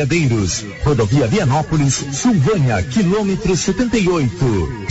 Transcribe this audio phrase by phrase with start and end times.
[0.00, 4.88] Boiadeiros, rodovia Vianópolis, Silvânia, quilômetro 78.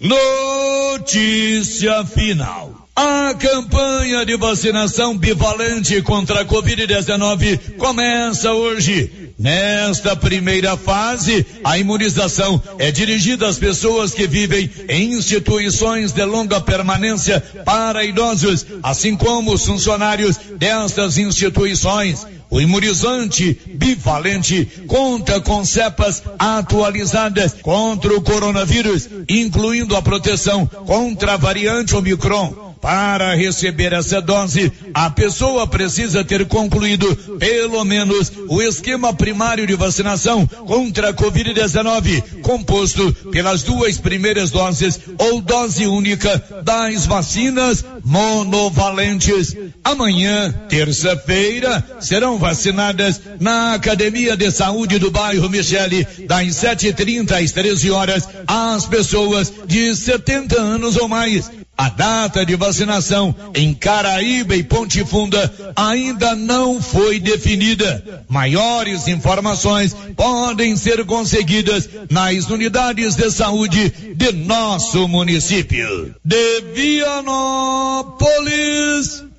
[0.00, 2.88] Notícia final.
[2.96, 9.21] A campanha de vacinação bivalente contra a Covid-19 começa hoje.
[9.42, 16.60] Nesta primeira fase, a imunização é dirigida às pessoas que vivem em instituições de longa
[16.60, 22.24] permanência para idosos, assim como os funcionários destas instituições.
[22.48, 31.36] O imunizante bivalente conta com cepas atualizadas contra o coronavírus, incluindo a proteção contra a
[31.36, 32.71] variante Omicron.
[32.82, 39.76] Para receber essa dose, a pessoa precisa ter concluído pelo menos o esquema primário de
[39.76, 49.56] vacinação contra a Covid-19, composto pelas duas primeiras doses ou dose única das vacinas monovalentes.
[49.84, 57.92] Amanhã, terça-feira, serão vacinadas na Academia de Saúde do bairro Michele, das 7h30 às 13
[57.92, 61.48] horas, as pessoas de 70 anos ou mais.
[61.82, 68.24] A data de vacinação em Caraíba e Ponte Funda ainda não foi definida.
[68.28, 76.14] Maiores informações podem ser conseguidas nas unidades de saúde de nosso município.
[76.24, 78.14] De Vianópolis,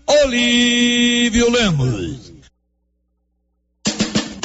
[0.06, 2.33] Olívio Lemos.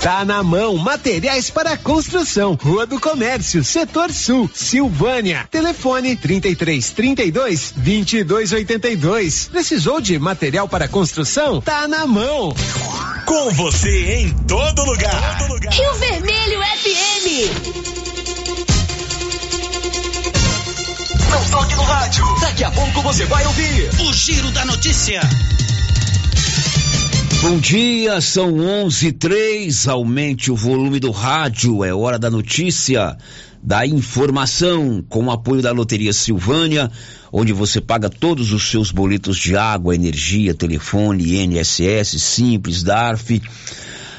[0.00, 5.46] Tá na mão Materiais para Construção, Rua do Comércio, Setor Sul, Silvânia.
[5.50, 9.48] Telefone 33 32 22 82.
[9.48, 11.60] Precisou de material para construção?
[11.60, 12.54] Tá na mão.
[13.26, 15.38] Com você em todo lugar.
[15.38, 15.70] Todo lugar.
[15.70, 17.26] Rio Vermelho FM.
[21.30, 22.24] Não toque no rádio.
[22.40, 25.20] Daqui a pouco você vai ouvir o Giro da Notícia.
[27.42, 29.88] Bom dia, são 11:03.
[29.88, 31.82] Aumente o volume do rádio.
[31.82, 33.16] É hora da notícia
[33.62, 36.90] da informação com o apoio da Loteria Silvânia,
[37.32, 43.40] onde você paga todos os seus boletos de água, energia, telefone, INSS, Simples, DARF,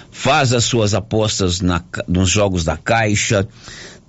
[0.09, 3.47] faz as suas apostas na, nos jogos da Caixa,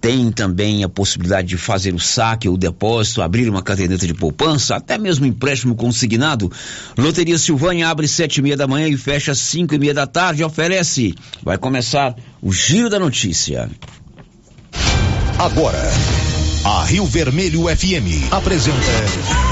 [0.03, 4.13] tem também a possibilidade de fazer o saque ou o depósito, abrir uma caderneta de
[4.13, 6.51] poupança, até mesmo empréstimo consignado.
[6.99, 10.43] Loteria Silvânia abre sete e meia da manhã e fecha cinco e meia da tarde.
[10.43, 11.15] Oferece.
[11.41, 13.71] Vai começar o Giro da Notícia.
[15.39, 15.83] Agora,
[16.65, 19.52] a Rio Vermelho FM apresenta.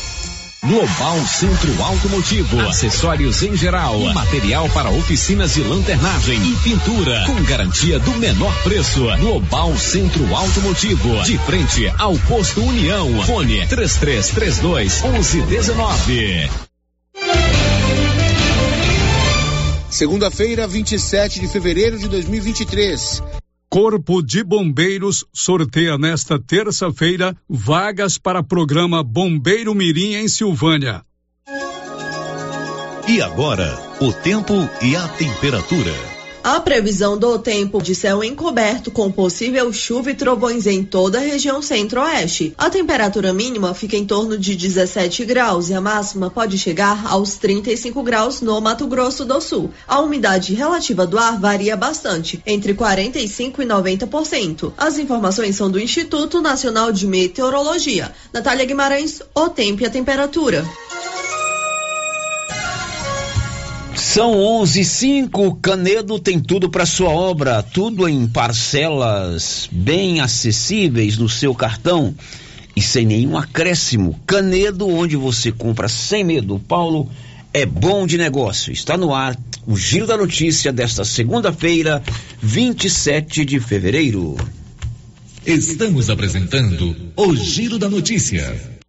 [0.63, 7.97] Global Centro Automotivo, acessórios em geral, material para oficinas de lanternagem e pintura, com garantia
[7.97, 9.01] do menor preço.
[9.17, 13.23] Global Centro Automotivo, de frente ao posto União.
[13.23, 16.49] Fone 3332 1119.
[19.89, 23.23] Segunda-feira, 27 de fevereiro de 2023.
[23.71, 31.05] Corpo de Bombeiros sorteia nesta terça-feira vagas para programa Bombeiro Mirim em Silvânia.
[33.07, 36.10] E agora, o tempo e a temperatura.
[36.43, 41.21] A previsão do tempo de céu encoberto com possível chuva e trovões em toda a
[41.21, 42.55] região centro-oeste.
[42.57, 47.35] A temperatura mínima fica em torno de 17 graus e a máxima pode chegar aos
[47.35, 49.69] 35 graus no Mato Grosso do Sul.
[49.87, 54.73] A umidade relativa do ar varia bastante, entre 45 e 90%.
[54.75, 58.11] As informações são do Instituto Nacional de Meteorologia.
[58.33, 60.65] Natália Guimarães, o tempo e a temperatura.
[64.13, 65.55] São 11 cinco.
[65.61, 72.13] Canedo tem tudo para sua obra, tudo em parcelas bem acessíveis no seu cartão
[72.75, 74.19] e sem nenhum acréscimo.
[74.27, 76.59] Canedo, onde você compra sem medo.
[76.59, 77.09] Paulo
[77.53, 78.73] é bom de negócio.
[78.73, 82.03] Está no ar o Giro da Notícia desta segunda-feira,
[82.41, 84.35] 27 de fevereiro.
[85.45, 88.80] Estamos apresentando o Giro da Notícia.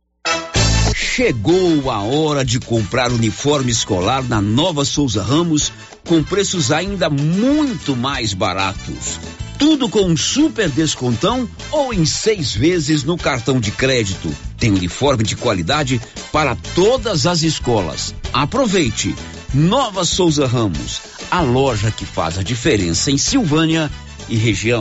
[1.14, 5.70] Chegou a hora de comprar uniforme escolar na Nova Souza Ramos
[6.08, 9.20] com preços ainda muito mais baratos.
[9.58, 14.34] Tudo com um super descontão ou em seis vezes no cartão de crédito.
[14.56, 16.00] Tem uniforme de qualidade
[16.32, 18.14] para todas as escolas.
[18.32, 19.14] Aproveite!
[19.52, 23.90] Nova Souza Ramos, a loja que faz a diferença em Silvânia
[24.30, 24.80] e região.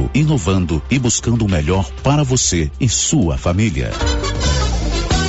[0.13, 3.91] inovando e buscando o melhor para você e sua família.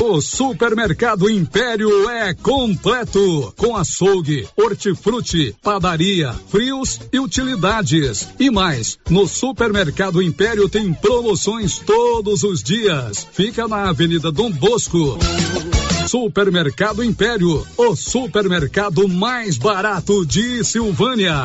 [0.05, 8.29] O Supermercado Império é completo, com açougue, hortifruti, padaria, frios e utilidades.
[8.39, 13.27] E mais, no Supermercado Império tem promoções todos os dias.
[13.33, 15.19] Fica na Avenida Dom Bosco.
[16.09, 21.45] Supermercado Império, o supermercado mais barato de Silvânia.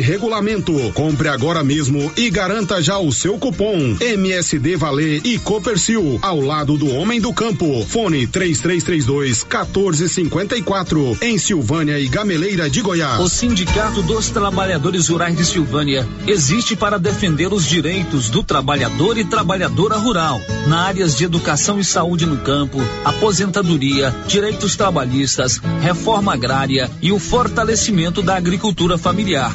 [0.00, 0.72] regulamento.
[0.94, 6.76] Compre agora mesmo e garanta já o seu cupom MSD Valer e Copercil ao lado
[6.76, 7.84] do Homem do Campo.
[7.86, 13.20] Fone 3332 1454 em Silvânia e Gameleira de Goiás.
[13.20, 19.24] O Sindicato dos Trabalhadores Rurais de Silvânia existe para defender os direitos do trabalhador e
[19.24, 26.90] trabalhadora rural na áreas de educação e saúde no campo, aposentadoria, direitos trabalhistas, reforma agrária
[27.00, 29.54] e o fortalecimento da agricultura familiar.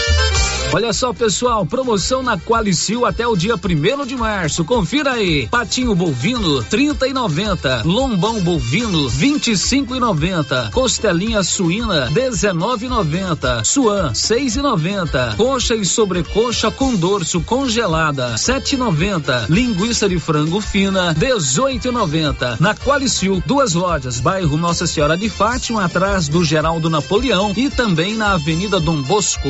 [0.73, 4.63] Olha só, pessoal, promoção na Qualicil até o dia primeiro de março.
[4.63, 5.47] Confira aí.
[5.49, 7.81] Patinho bovino, trinta e noventa.
[7.83, 10.69] Lombão bovino, vinte e cinco e noventa.
[10.73, 13.65] Costelinha suína, dezenove e noventa.
[13.65, 15.33] Suan, seis e noventa.
[15.35, 19.45] Coxa e sobrecoxa com dorso congelada, sete e noventa.
[19.49, 22.55] Linguiça de frango fina, dezoito e noventa.
[22.61, 28.15] Na Qualicil, duas lojas, bairro Nossa Senhora de Fátima, atrás do Geraldo Napoleão e também
[28.15, 29.49] na Avenida Dom Bosco.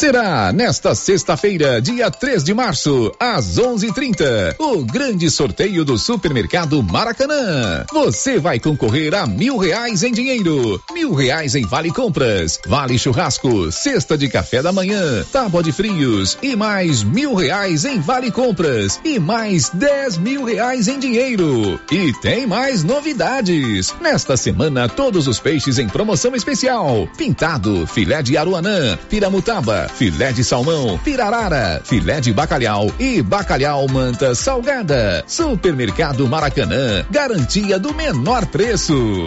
[0.00, 7.84] Será nesta sexta-feira, dia 3 de março, às 11:30, o grande sorteio do Supermercado Maracanã.
[7.92, 13.72] Você vai concorrer a mil reais em dinheiro, mil reais em vale compras, vale churrasco,
[13.72, 19.00] cesta de café da manhã, tábua de frios e mais mil reais em vale compras
[19.04, 21.80] e mais dez mil reais em dinheiro.
[21.90, 23.94] E tem mais novidades.
[24.00, 30.42] Nesta semana, todos os peixes em promoção especial: pintado, filé de aruanã, piramutaba, filé de
[30.42, 35.24] salmão, pirarara, filé de bacalhau e bacalhau manta salgada.
[35.26, 39.26] Supermercado Maracanã, garantia do menor preço.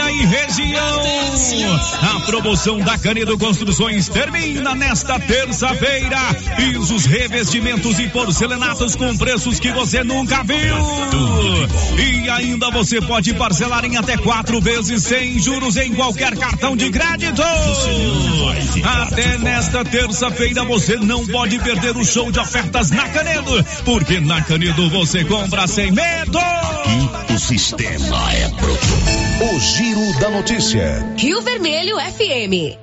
[0.00, 0.98] E região!
[2.00, 6.16] A promoção da Canedo Construções termina nesta terça-feira.
[6.56, 10.76] Pisos, revestimentos e porcelanatos com preços que você nunca viu.
[11.98, 16.90] E ainda você pode parcelar em até quatro vezes sem juros em qualquer cartão de
[16.90, 17.42] crédito.
[18.84, 24.40] Até nesta terça-feira você não pode perder o show de ofertas na Canedo, porque na
[24.42, 26.38] Canedo você compra sem medo.
[27.34, 29.27] O sistema é pronto.
[29.40, 31.14] O Giro da Notícia.
[31.16, 32.76] Rio Vermelho FM.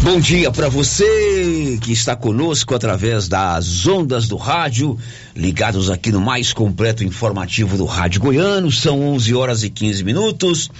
[0.00, 4.96] Bom dia para você que está conosco através das ondas do rádio,
[5.34, 8.70] ligados aqui no mais completo informativo do Rádio Goiano.
[8.70, 10.70] São 11 horas e 15 minutos.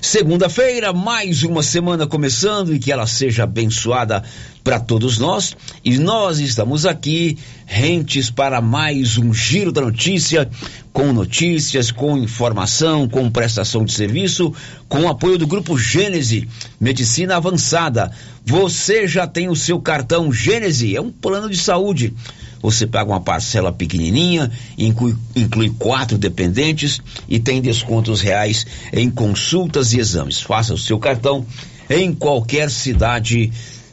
[0.00, 4.22] Segunda-feira, mais uma semana começando e que ela seja abençoada
[4.64, 5.54] para todos nós.
[5.84, 10.48] E nós estamos aqui, rentes para mais um giro da notícia,
[10.92, 14.52] com notícias, com informação, com prestação de serviço,
[14.88, 16.48] com apoio do Grupo Gênese,
[16.80, 18.10] Medicina Avançada.
[18.44, 22.14] Você já tem o seu cartão Gênese, é um plano de saúde.
[22.62, 29.92] Você paga uma parcela pequenininha, inclui, inclui quatro dependentes e tem descontos reais em consultas
[29.92, 30.40] e exames.
[30.40, 31.46] Faça o seu cartão
[31.88, 33.50] em qualquer cidade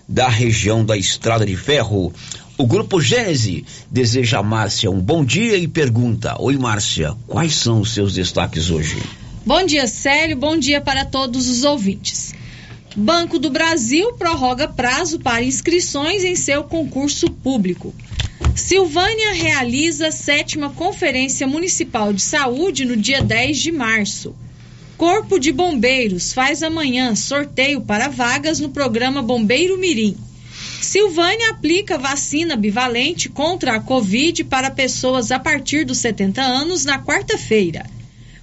[0.07, 2.13] da região da Estrada de Ferro.
[2.57, 7.81] O Grupo Gênese deseja a Márcia um bom dia e pergunta: Oi, Márcia, quais são
[7.81, 8.97] os seus destaques hoje?
[9.45, 10.36] Bom dia, Célio.
[10.36, 12.33] Bom dia para todos os ouvintes.
[12.95, 17.93] Banco do Brasil prorroga prazo para inscrições em seu concurso público.
[18.57, 24.35] Silvânia realiza a sétima Conferência Municipal de Saúde no dia 10 de março.
[24.97, 30.17] Corpo de Bombeiros faz amanhã sorteio para vagas no programa Bombeiro Mirim.
[30.81, 36.97] Silvânia aplica vacina bivalente contra a Covid para pessoas a partir dos 70 anos na
[36.97, 37.85] quarta-feira.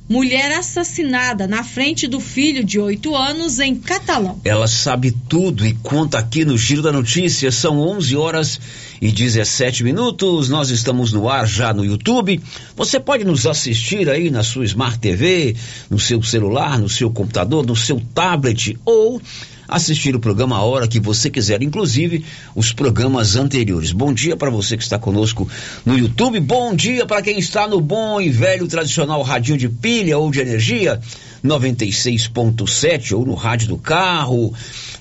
[0.06, 4.38] Mulher assassinada na frente do filho de 8 anos em Catalão.
[4.44, 7.50] Ela sabe tudo e conta aqui no Giro da Notícia.
[7.50, 8.60] São 11 horas
[9.00, 10.50] e 17 minutos.
[10.50, 12.38] Nós estamos no ar já no YouTube.
[12.76, 15.56] Você pode nos assistir aí na sua Smart TV,
[15.88, 19.22] no seu celular, no seu computador, no seu tablet ou
[19.68, 23.92] assistir o programa a hora que você quiser, inclusive os programas anteriores.
[23.92, 25.48] Bom dia para você que está conosco
[25.84, 26.40] no YouTube.
[26.40, 30.40] Bom dia para quem está no bom e velho tradicional radinho de pilha ou de
[30.40, 31.00] energia
[31.44, 34.52] 96.7 ou no rádio do carro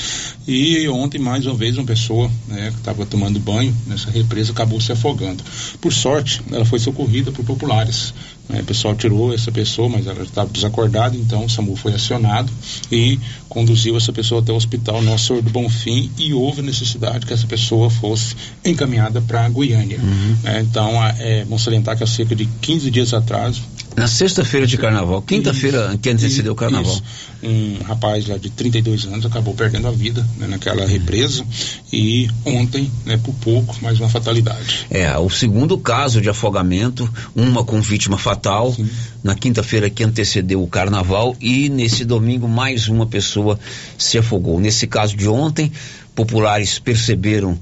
[0.47, 4.81] E ontem, mais uma vez, uma pessoa, né, que estava tomando banho nessa represa acabou
[4.81, 5.43] se afogando.
[5.79, 8.13] Por sorte, ela foi socorrida por populares.
[8.49, 8.61] Né?
[8.61, 12.51] O pessoal tirou essa pessoa, mas ela estava desacordada, então o SAMU foi acionado
[12.91, 17.33] e conduziu essa pessoa até o hospital Nosso Senhor do Bonfim e houve necessidade que
[17.33, 18.35] essa pessoa fosse
[18.65, 19.99] encaminhada para Goiânia.
[20.43, 20.61] né?
[20.61, 23.61] Então, é, vamos salientar que há cerca de 15 dias atrás,
[23.95, 26.91] Na sexta-feira de carnaval, quinta-feira que antecedeu o carnaval.
[26.91, 27.03] isso.
[27.43, 31.45] Um rapaz lá de 32 anos acabou perdendo a vida né, naquela represa
[31.91, 34.87] e ontem, né, por pouco, mais uma fatalidade.
[34.89, 38.75] É, o segundo caso de afogamento, uma com vítima fatal,
[39.23, 43.59] na quinta-feira que antecedeu o carnaval, e nesse domingo mais uma pessoa
[43.97, 44.59] se afogou.
[44.59, 45.71] Nesse caso de ontem,
[46.15, 47.57] populares perceberam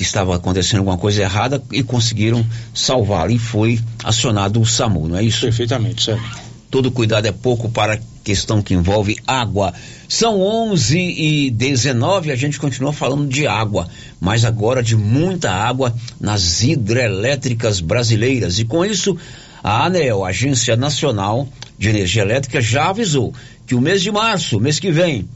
[0.00, 3.32] que estava acontecendo alguma coisa errada e conseguiram salvá-la.
[3.32, 5.42] E foi acionado o SAMU, não é isso?
[5.42, 6.22] Perfeitamente, sério.
[6.70, 9.74] Todo cuidado é pouco para a questão que envolve água.
[10.08, 15.94] São 11 e 19, a gente continua falando de água, mas agora de muita água
[16.18, 18.58] nas hidrelétricas brasileiras.
[18.58, 19.18] E com isso,
[19.62, 21.46] a ANEL, Agência Nacional
[21.78, 23.34] de Energia Elétrica, já avisou
[23.66, 25.28] que o mês de março, mês que vem,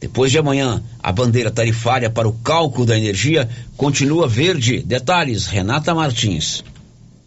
[0.00, 4.80] depois de amanhã, a bandeira tarifária para o cálculo da energia continua verde.
[4.80, 6.62] Detalhes, Renata Martins.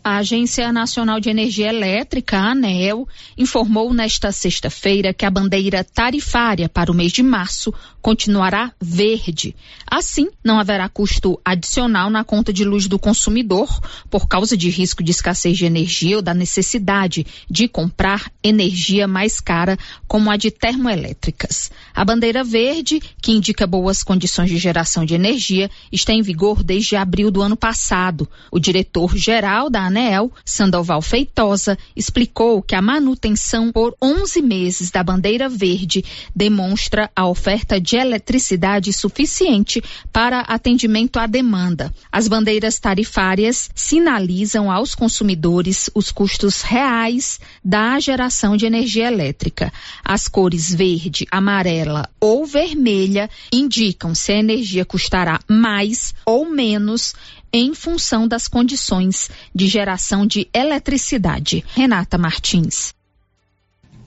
[0.04, 6.68] A Agência Nacional de Energia Elétrica, a ANEL, informou nesta sexta-feira que a bandeira tarifária
[6.68, 9.56] para o mês de março continuará verde.
[9.86, 15.04] Assim, não haverá custo adicional na conta de luz do consumidor por causa de risco
[15.04, 20.50] de escassez de energia ou da necessidade de comprar energia mais cara, como a de
[20.50, 21.70] termoelétricas.
[21.94, 26.96] A bandeira verde, que indica boas condições de geração de energia, está em vigor desde
[26.96, 28.28] abril do ano passado.
[28.52, 35.50] O diretor-geral da ANEEL, Sandoval Feitosa, explicou que a manutenção por 11 meses da bandeira
[35.50, 41.94] verde demonstra a oferta de eletricidade suficiente para atendimento à demanda.
[42.10, 49.74] As bandeiras tarifárias sinalizam aos consumidores os custos reais da geração de energia elétrica.
[50.04, 57.14] As cores verde, amarela ou vermelha indicam se a energia custará mais ou menos
[57.54, 61.64] em função das condições de geração de eletricidade.
[61.74, 62.94] Renata Martins.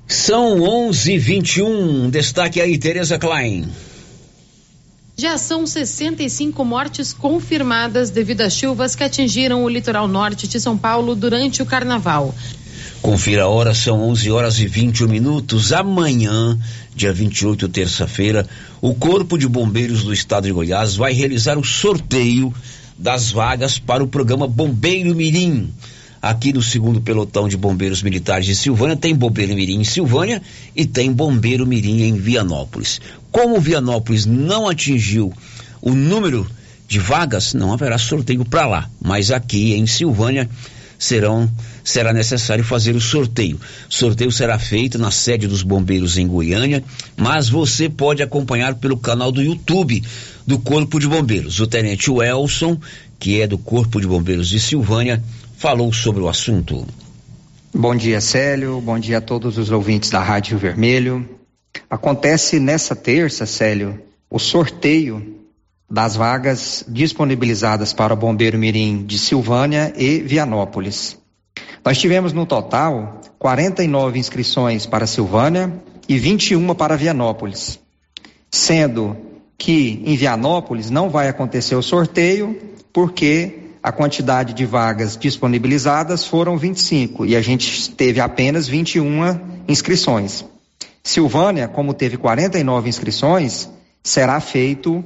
[0.07, 2.11] São 11:21.
[2.11, 3.69] Destaque aí, Tereza Klein.
[5.17, 10.77] Já são 65 mortes confirmadas devido às chuvas que atingiram o litoral norte de São
[10.77, 12.35] Paulo durante o carnaval.
[13.01, 15.73] Confira a hora, são 11 horas e 21 minutos.
[15.73, 16.59] Amanhã,
[16.97, 18.49] dia 28, terça-feira,
[18.81, 22.53] o Corpo de Bombeiros do Estado de Goiás vai realizar o sorteio
[22.99, 25.73] das vagas para o programa Bombeiro Mirim.
[26.23, 30.41] Aqui no segundo pelotão de bombeiros militares de Silvânia tem Bombeiro Mirim em Silvânia
[30.75, 33.01] e tem Bombeiro Mirim em Vianópolis.
[33.31, 35.33] Como Vianópolis não atingiu
[35.83, 36.51] o número
[36.89, 38.91] de vagas, não haverá sorteio para lá.
[39.03, 40.49] Mas aqui em Silvânia
[40.99, 41.51] serão
[41.83, 43.61] será necessário fazer o sorteio.
[43.91, 46.83] O sorteio será feito na sede dos bombeiros em Goiânia,
[47.17, 50.03] mas você pode acompanhar pelo canal do YouTube
[50.47, 51.61] do Corpo de Bombeiros.
[51.61, 52.79] O tenente Welson,
[53.19, 55.23] que é do Corpo de Bombeiros de Silvânia,
[55.57, 56.87] falou sobre o assunto.
[57.73, 58.81] Bom dia, Célio.
[58.81, 61.29] Bom dia a todos os ouvintes da Rádio Vermelho.
[61.91, 65.44] Acontece nessa terça, Célio, o sorteio
[65.91, 71.19] das vagas disponibilizadas para o Bombeiro Mirim de Silvânia e Vianópolis.
[71.85, 75.73] Nós tivemos no total 49 inscrições para Silvânia
[76.09, 77.79] e 21 para Vianópolis,
[78.51, 79.17] sendo
[79.59, 82.59] que em Vianópolis não vai acontecer o sorteio
[82.93, 90.43] porque a quantidade de vagas disponibilizadas foram 25 e a gente teve apenas 21 inscrições.
[91.03, 93.69] Silvânia, como teve 49 inscrições,
[94.03, 95.05] será feito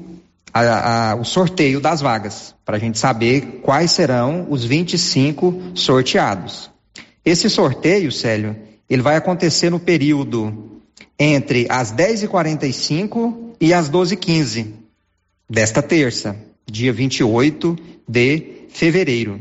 [0.66, 6.70] a, a, o sorteio das vagas, para a gente saber quais serão os 25 sorteados.
[7.24, 8.56] Esse sorteio, Célio,
[8.88, 10.80] ele vai acontecer no período
[11.18, 14.72] entre as 10h45 e as 12h15
[15.48, 17.76] desta terça, dia 28
[18.08, 19.40] de fevereiro.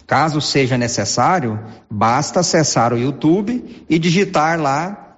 [0.06, 5.17] caso seja necessário, basta acessar o YouTube e digitar lá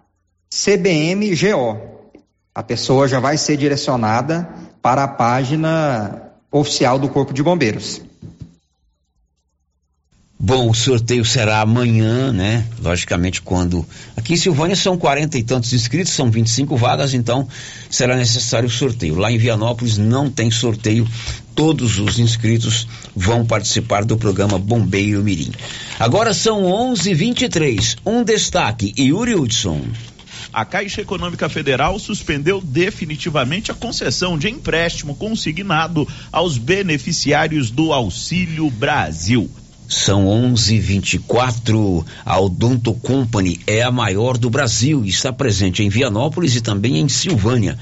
[0.49, 1.95] CBMGO.
[2.53, 4.49] A pessoa já vai ser direcionada
[4.81, 8.01] para a página oficial do Corpo de Bombeiros.
[10.37, 12.65] Bom, o sorteio será amanhã, né?
[12.81, 13.85] Logicamente, quando.
[14.17, 17.47] Aqui em Silvânia são quarenta e tantos inscritos, são 25 vagas, então
[17.89, 19.15] será necessário o sorteio.
[19.15, 21.07] Lá em Vianópolis não tem sorteio,
[21.55, 25.53] todos os inscritos vão participar do programa Bombeiro Mirim.
[25.97, 27.95] Agora são 11:23.
[28.05, 29.83] Um destaque, Yuri Hudson.
[30.51, 38.69] A Caixa Econômica Federal suspendeu definitivamente a concessão de empréstimo consignado aos beneficiários do Auxílio
[38.69, 39.49] Brasil.
[39.87, 42.05] São 11:24.
[42.25, 46.99] A Odonto Company é a maior do Brasil e está presente em Vianópolis e também
[46.99, 47.77] em Silvânia.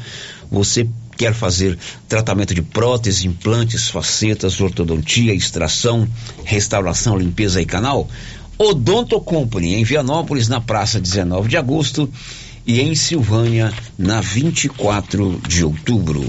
[0.51, 0.87] Você
[1.17, 6.07] quer fazer tratamento de prótese, implantes, facetas, ortodontia, extração,
[6.43, 8.09] restauração, limpeza e canal?
[8.57, 12.09] Odonto Company em Vianópolis na praça 19 de agosto
[12.65, 16.25] e em Silvânia na 24 de outubro.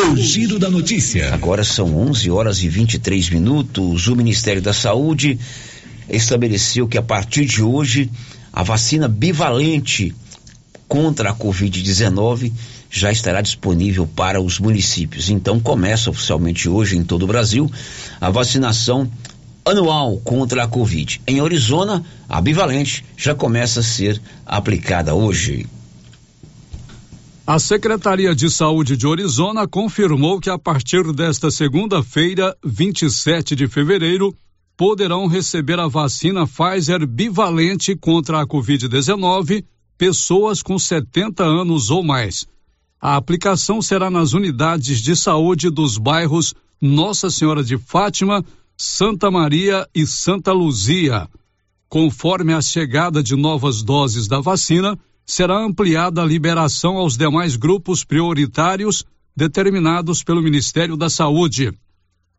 [0.00, 1.34] O giro da notícia.
[1.34, 4.06] Agora são 11 horas e 23 minutos.
[4.06, 5.36] O Ministério da Saúde
[6.08, 8.08] estabeleceu que a partir de hoje
[8.52, 10.14] a vacina bivalente
[10.86, 12.52] contra a Covid-19
[12.88, 15.30] já estará disponível para os municípios.
[15.30, 17.68] Então começa oficialmente hoje em todo o Brasil
[18.20, 19.10] a vacinação
[19.64, 21.20] anual contra a Covid.
[21.26, 25.66] Em Arizona, a bivalente já começa a ser aplicada hoje.
[27.50, 34.36] A Secretaria de Saúde de Orizona confirmou que a partir desta segunda-feira, 27 de fevereiro,
[34.76, 39.64] poderão receber a vacina Pfizer bivalente contra a Covid-19
[39.96, 42.46] pessoas com 70 anos ou mais.
[43.00, 48.44] A aplicação será nas unidades de saúde dos bairros Nossa Senhora de Fátima,
[48.76, 51.26] Santa Maria e Santa Luzia.
[51.88, 58.02] Conforme a chegada de novas doses da vacina, será ampliada a liberação aos demais grupos
[58.02, 59.04] prioritários
[59.36, 61.70] determinados pelo Ministério da Saúde.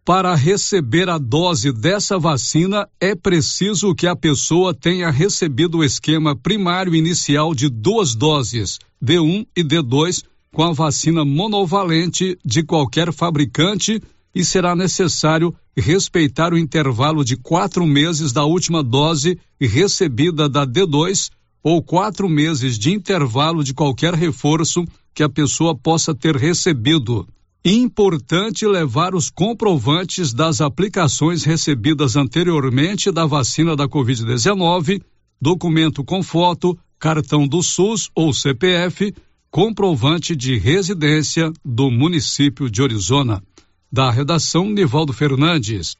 [0.03, 6.35] Para receber a dose dessa vacina, é preciso que a pessoa tenha recebido o esquema
[6.35, 14.01] primário inicial de duas doses, D1 e D2, com a vacina monovalente de qualquer fabricante
[14.33, 21.29] e será necessário respeitar o intervalo de quatro meses da última dose recebida da D2
[21.63, 27.27] ou quatro meses de intervalo de qualquer reforço que a pessoa possa ter recebido.
[27.63, 35.01] Importante levar os comprovantes das aplicações recebidas anteriormente da vacina da Covid-19,
[35.41, 39.13] documento com foto, cartão do SUS ou CPF,
[39.51, 43.43] comprovante de residência do município de Orizona.
[43.91, 45.97] Da redação, Nivaldo Fernandes.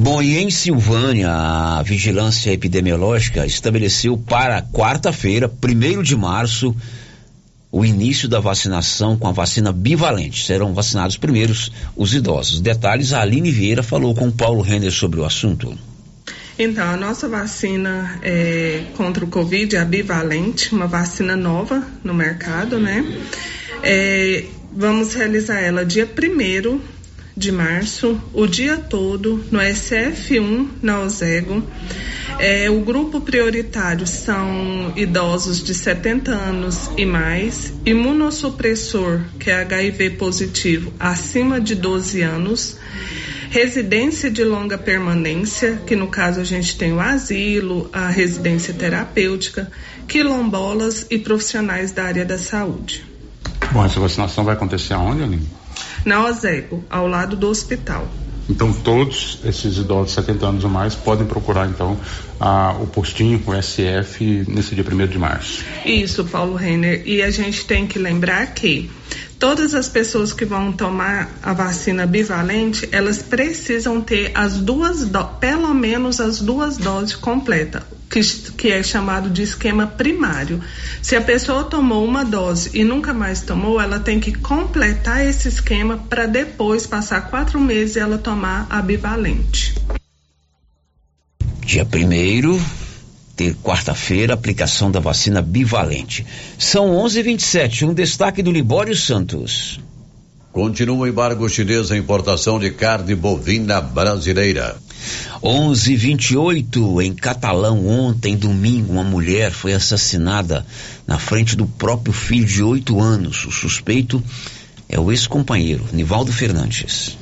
[0.00, 6.72] Bom, e em Silvânia, a vigilância epidemiológica estabeleceu para quarta-feira, primeiro de março,
[7.72, 10.46] o início da vacinação com a vacina bivalente.
[10.46, 12.60] Serão vacinados primeiros os idosos.
[12.60, 15.76] Detalhes, a Aline Vieira falou com o Paulo Renner sobre o assunto.
[16.56, 22.14] Então, a nossa vacina é, contra o Covid é a bivalente, uma vacina nova no
[22.14, 23.04] mercado, né?
[23.82, 26.97] É, vamos realizar ela dia 1
[27.38, 31.62] de março, o dia todo, no SF1, na Ozego.
[32.40, 40.10] É, o grupo prioritário são idosos de 70 anos e mais, imunossupressor, que é HIV
[40.10, 42.76] positivo, acima de 12 anos,
[43.50, 49.70] residência de longa permanência, que no caso a gente tem o asilo, a residência terapêutica,
[50.08, 53.06] quilombolas e profissionais da área da saúde.
[53.72, 55.58] Bom, essa vacinação vai acontecer aonde, Aline?
[56.04, 58.08] Na OSEGO, ao lado do hospital.
[58.48, 61.98] Então todos esses idosos de 70 anos ou mais podem procurar então
[62.40, 65.62] a, o postinho, o SF, nesse dia 1 de março.
[65.84, 67.02] Isso, Paulo Renner.
[67.04, 68.90] E a gente tem que lembrar que
[69.38, 75.06] todas as pessoas que vão tomar a vacina bivalente, elas precisam ter as duas,
[75.38, 78.20] pelo menos as duas doses completas que,
[78.52, 80.60] que é chamado de esquema primário.
[81.02, 85.48] Se a pessoa tomou uma dose e nunca mais tomou, ela tem que completar esse
[85.48, 89.74] esquema para depois passar quatro meses e ela tomar a bivalente.
[91.64, 92.58] Dia primeiro,
[93.36, 96.26] ter quarta-feira, aplicação da vacina bivalente.
[96.58, 97.84] São 11:27.
[97.84, 99.78] Um destaque do Libório Santos.
[100.50, 104.76] Continua o embargo chinês à importação de carne bovina brasileira.
[105.42, 110.66] 11:28 em Catalão ontem domingo uma mulher foi assassinada
[111.06, 113.44] na frente do próprio filho de oito anos.
[113.44, 114.22] O suspeito
[114.88, 117.16] é o ex-companheiro Nivaldo Fernandes.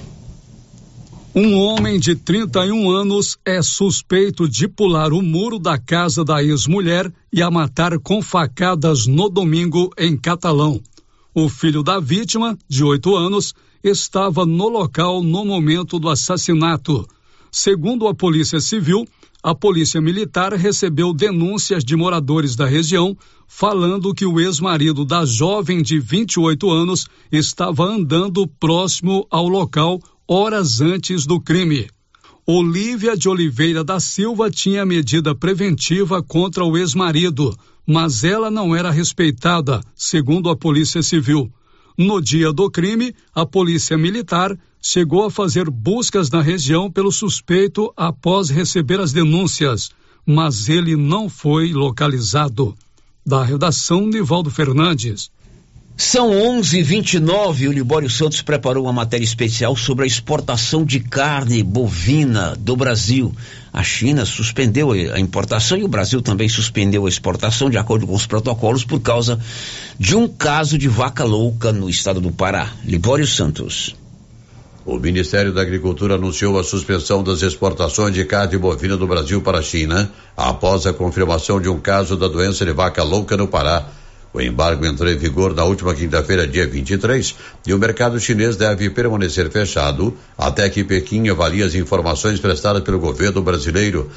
[1.39, 7.13] Um homem de 31 anos é suspeito de pular o muro da casa da ex-mulher
[7.31, 10.81] e a matar com facadas no domingo em Catalão.
[11.35, 13.53] O filho da vítima, de oito anos,
[13.85, 17.07] estava no local no momento do assassinato.
[17.59, 19.09] Segundo a Polícia Civil,
[19.43, 23.17] a Polícia Militar recebeu denúncias de moradores da região
[23.49, 30.83] falando que o ex-marido da jovem de 28 anos estava andando próximo ao local horas
[30.83, 31.89] antes do crime.
[32.47, 38.91] Olívia de Oliveira da Silva tinha medida preventiva contra o ex-marido mas ela não era
[38.91, 41.51] respeitada, segundo a Polícia Civil.
[41.97, 47.93] No dia do crime, a Polícia Militar chegou a fazer buscas na região pelo suspeito
[47.97, 49.91] após receber as denúncias,
[50.25, 52.73] mas ele não foi localizado.
[53.27, 55.29] Da redação, Nivaldo Fernandes.
[55.97, 57.67] São 11:29.
[57.67, 63.35] O Libório Santos preparou uma matéria especial sobre a exportação de carne bovina do Brasil.
[63.73, 68.15] A China suspendeu a importação e o Brasil também suspendeu a exportação de acordo com
[68.15, 69.41] os protocolos por causa
[69.99, 72.73] de um caso de vaca louca no estado do Pará.
[72.85, 73.97] Libório Santos.
[74.87, 79.59] O Ministério da Agricultura anunciou a suspensão das exportações de carne bovina do Brasil para
[79.59, 83.85] a China após a confirmação de um caso da doença de vaca louca no Pará
[84.37, 87.35] o embargo entrou em vigor na última quinta-feira, dia 23,
[87.67, 92.99] e o mercado chinês deve permanecer fechado até que Pequim avalie as informações prestadas pelo
[92.99, 94.11] governo brasileiro.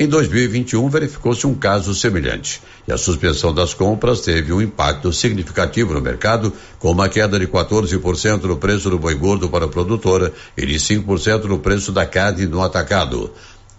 [0.00, 2.62] Em 2021, verificou-se um caso semelhante.
[2.86, 7.48] E a suspensão das compras teve um impacto significativo no mercado, com uma queda de
[7.48, 12.06] 14% no preço do boi gordo para a produtora e de 5% no preço da
[12.06, 13.32] carne no atacado.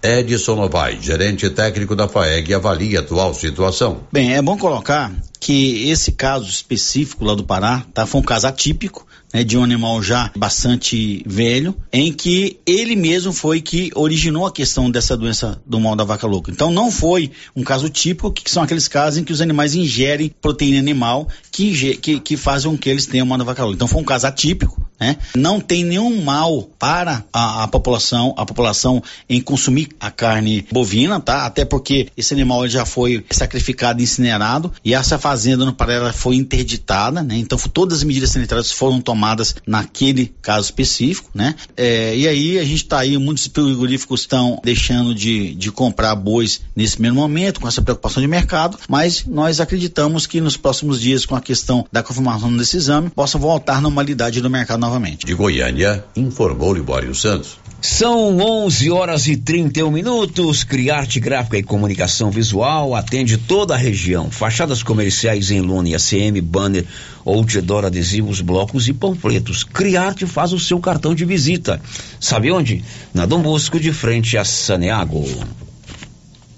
[0.03, 4.01] Edson Novai, gerente técnico da FAEG, avalia a atual situação.
[4.11, 8.47] Bem, é bom colocar que esse caso específico lá do Pará, tá, foi um caso
[8.47, 14.45] atípico, né, de um animal já bastante velho, em que ele mesmo foi que originou
[14.45, 16.51] a questão dessa doença do mal da vaca louca.
[16.51, 20.33] Então não foi um caso típico, que são aqueles casos em que os animais ingerem
[20.41, 23.75] proteína animal que, que, que fazem com que eles tenham mal da vaca louca.
[23.75, 25.17] Então foi um caso atípico, né?
[25.35, 31.19] Não tem nenhum mal para a, a, população, a população em consumir a carne bovina,
[31.19, 31.45] tá?
[31.45, 37.23] Até porque esse animal já foi sacrificado, incinerado e essa fazenda no Pará foi interditada,
[37.23, 37.37] né?
[37.37, 41.55] Então todas as medidas sanitárias foram tomadas naquele caso específico, né?
[41.77, 46.61] É, e aí a gente está aí, muitos frigoríficos estão deixando de, de comprar bois
[46.75, 51.25] nesse primeiro momento, com essa preocupação de mercado, mas nós acreditamos que nos próximos dias,
[51.25, 55.25] com a questão da confirmação desse exame, possa voltar à normalidade do mercado novamente.
[55.25, 57.57] De Goiânia, informou Libório Santos.
[57.79, 60.63] São 11 horas e 31 minutos.
[60.63, 64.29] Criarte Gráfica e Comunicação Visual atende toda a região.
[64.31, 66.85] Fachadas comerciais em lona e ACM, banner,
[67.23, 69.63] outdoor, adesivos, blocos e panfletos.
[69.63, 71.79] Criarte faz o seu cartão de visita.
[72.19, 72.83] Sabe onde?
[73.13, 75.23] Na Dom Bosco, de frente a Saneago.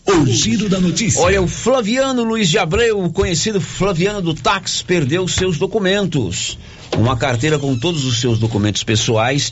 [0.07, 1.21] O giro da notícia.
[1.21, 6.57] Olha, o Flaviano Luiz de Abreu, o conhecido Flaviano do Táxi, perdeu seus documentos.
[6.97, 9.51] Uma carteira com todos os seus documentos pessoais.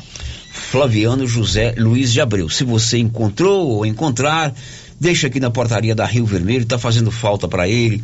[0.51, 2.49] Flaviano José Luiz de Abreu.
[2.49, 4.53] Se você encontrou ou encontrar,
[4.99, 8.03] deixa aqui na portaria da Rio Vermelho, está fazendo falta para ele.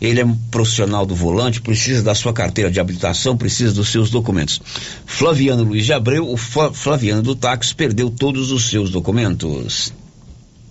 [0.00, 4.10] Ele é um profissional do volante, precisa da sua carteira de habilitação, precisa dos seus
[4.10, 4.60] documentos.
[5.04, 9.92] Flaviano Luiz de Abreu, o Flaviano do Táxi, perdeu todos os seus documentos.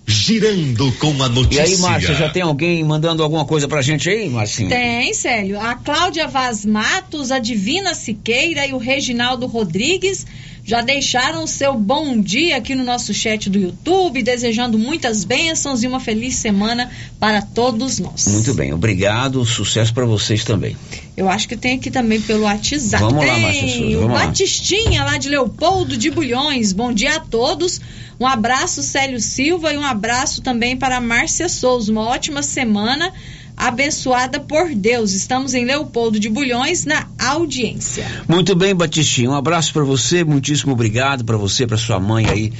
[0.06, 1.62] Girando com a notícia.
[1.62, 4.68] E aí, Márcia, já tem alguém mandando alguma coisa pra gente aí, Marcinho?
[4.68, 5.60] Tem, Célio.
[5.60, 10.24] A Cláudia Vaz Matos, a Divina Siqueira e o Reginaldo Rodrigues
[10.66, 15.84] já deixaram o seu bom dia aqui no nosso chat do YouTube, desejando muitas bênçãos
[15.84, 18.26] e uma feliz semana para todos nós.
[18.26, 20.76] Muito bem, obrigado, sucesso para vocês também.
[21.16, 23.00] Eu acho que tem aqui também pelo WhatsApp.
[23.00, 24.26] Vamos tem lá, Márcia Souza, vamos o lá.
[24.26, 26.72] Batistinha lá de Leopoldo de Bulhões.
[26.72, 27.80] Bom dia a todos.
[28.18, 31.92] Um abraço, Célio Silva, e um abraço também para Márcia Souza.
[31.92, 33.12] Uma ótima semana
[33.56, 35.12] abençoada por Deus.
[35.12, 38.06] Estamos em Leopoldo de Bulhões na audiência.
[38.28, 39.30] Muito bem, Batistinho.
[39.30, 42.52] Um abraço para você, muitíssimo obrigado para você, para sua mãe aí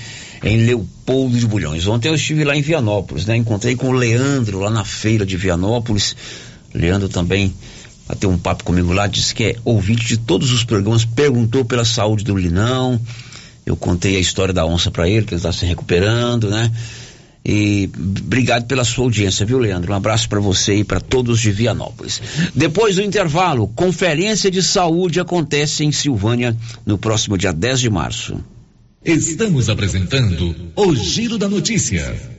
[0.42, 1.86] em Leopoldo de Bulhões.
[1.86, 3.36] Ontem eu estive lá em Vianópolis, né?
[3.36, 6.16] Encontrei com o Leandro lá na feira de Vianópolis.
[6.72, 7.54] Leandro também
[8.08, 11.84] bateu um papo comigo lá, disse que é ouvinte de todos os programas, perguntou pela
[11.84, 13.00] saúde do Linão.
[13.64, 16.70] Eu contei a história da onça para ele, que ele está se recuperando, né?
[17.48, 19.92] E obrigado pela sua audiência, viu, Leandro?
[19.92, 22.20] Um abraço para você e para todos de Vianópolis.
[22.52, 28.36] Depois do intervalo, conferência de saúde acontece em Silvânia no próximo dia 10 de março.
[29.04, 32.35] Estamos apresentando o Giro da Notícia.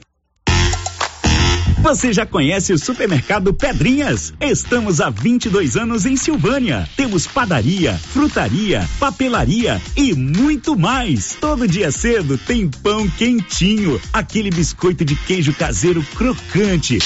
[1.87, 4.33] Você já conhece o supermercado Pedrinhas?
[4.41, 6.85] Estamos há 22 anos em Silvânia.
[6.97, 11.37] Temos padaria, frutaria, papelaria e muito mais.
[11.39, 16.99] Todo dia cedo tem pão quentinho, aquele biscoito de queijo caseiro crocante.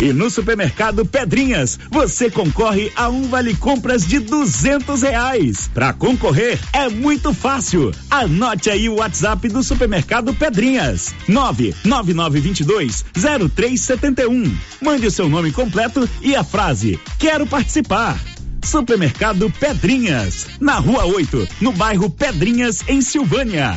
[0.00, 5.68] E no supermercado Pedrinhas, você concorre a um vale compras de duzentos reais.
[5.74, 7.92] Para concorrer é muito fácil.
[8.08, 14.22] Anote aí o WhatsApp do supermercado Pedrinhas: nove nove nove vinte dois zero três setenta
[14.22, 14.56] e um.
[14.80, 18.18] Mande o seu nome completo e a frase Quero participar.
[18.62, 23.76] Supermercado Pedrinhas, na Rua 8, no bairro Pedrinhas, em Silvânia.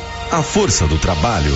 [0.31, 1.51] A força do trabalho.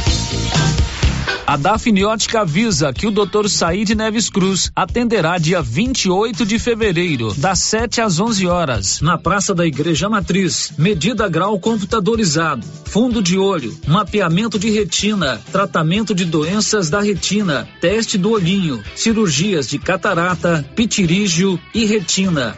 [1.47, 3.47] A Dafniótica avisa que o Dr.
[3.47, 9.55] Said Neves Cruz atenderá dia 28 de fevereiro, das 7 às 11 horas, na Praça
[9.55, 10.73] da Igreja Matriz.
[10.77, 18.17] Medida grau computadorizado, fundo de olho, mapeamento de retina, tratamento de doenças da retina, teste
[18.17, 22.57] do olhinho, cirurgias de catarata, pitirígio e retina.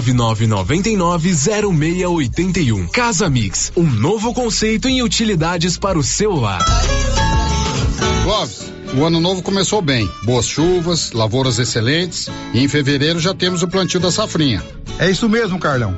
[0.13, 2.89] 999990681.
[2.89, 6.63] Casa Mix, um novo conceito em utilidades para o seu lar.
[8.23, 10.09] Clóvis, o ano novo começou bem.
[10.23, 14.63] Boas chuvas, lavouras excelentes e em fevereiro já temos o plantio da safrinha.
[14.99, 15.97] É isso mesmo, Carlão.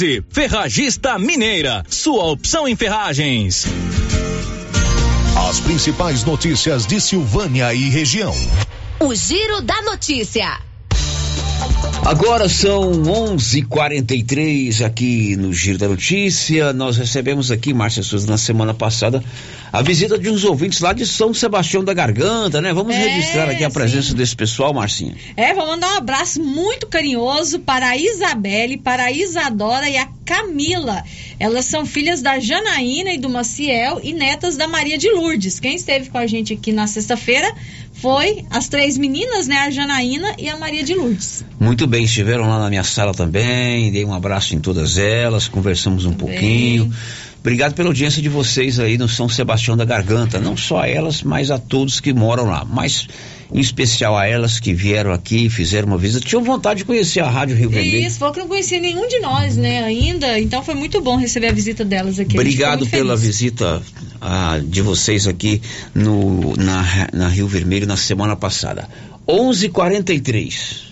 [0.31, 3.67] Ferragista Mineira, sua opção em ferragens.
[5.47, 8.33] As principais notícias de Silvânia e região.
[8.99, 10.59] O Giro da Notícia.
[12.03, 16.73] Agora são 11:43 aqui no Giro da Notícia.
[16.73, 19.23] Nós recebemos aqui, Márcia Souza, na semana passada,
[19.71, 22.73] a visita de uns ouvintes lá de São Sebastião da Garganta, né?
[22.73, 24.15] Vamos É, registrar aqui a presença sim.
[24.15, 25.15] desse pessoal, Marcinha.
[25.37, 30.07] É, vou mandar um abraço muito carinhoso para a Isabelle, para a Isadora e a
[30.25, 31.03] Camila.
[31.39, 35.59] Elas são filhas da Janaína e do Maciel e netas da Maria de Lourdes.
[35.59, 37.53] Quem esteve com a gente aqui na sexta-feira
[37.93, 39.57] foi as três meninas, né?
[39.59, 41.45] A Janaína e a Maria de Lourdes.
[41.59, 43.91] Muito bem, estiveram lá na minha sala também.
[43.91, 46.91] Dei um abraço em todas elas, conversamos um pouquinho.
[47.41, 50.39] Obrigado pela audiência de vocês aí no São Sebastião da Garganta.
[50.39, 52.63] Não só a elas, mas a todos que moram lá.
[52.63, 53.07] Mas
[53.51, 56.25] em especial a elas que vieram aqui, fizeram uma visita.
[56.25, 58.05] Tinham vontade de conhecer a Rádio Rio Vermelho.
[58.05, 60.39] Isso, falou que não conhecia nenhum de nós, né, ainda.
[60.39, 62.37] Então foi muito bom receber a visita delas aqui.
[62.37, 63.21] Obrigado pela feliz.
[63.21, 63.81] visita
[64.21, 65.61] ah, de vocês aqui
[65.95, 68.87] no, na, na Rio Vermelho na semana passada.
[69.27, 70.90] 11:43.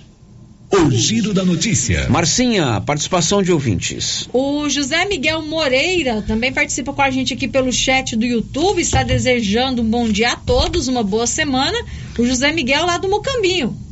[0.71, 2.07] O Giro da Notícia.
[2.09, 4.29] Marcinha, participação de ouvintes.
[4.31, 9.01] O José Miguel Moreira também participa com a gente aqui pelo chat do YouTube, está
[9.01, 11.75] desejando um bom dia a todos, uma boa semana.
[12.19, 13.88] O José Miguel lá do Mocambinho.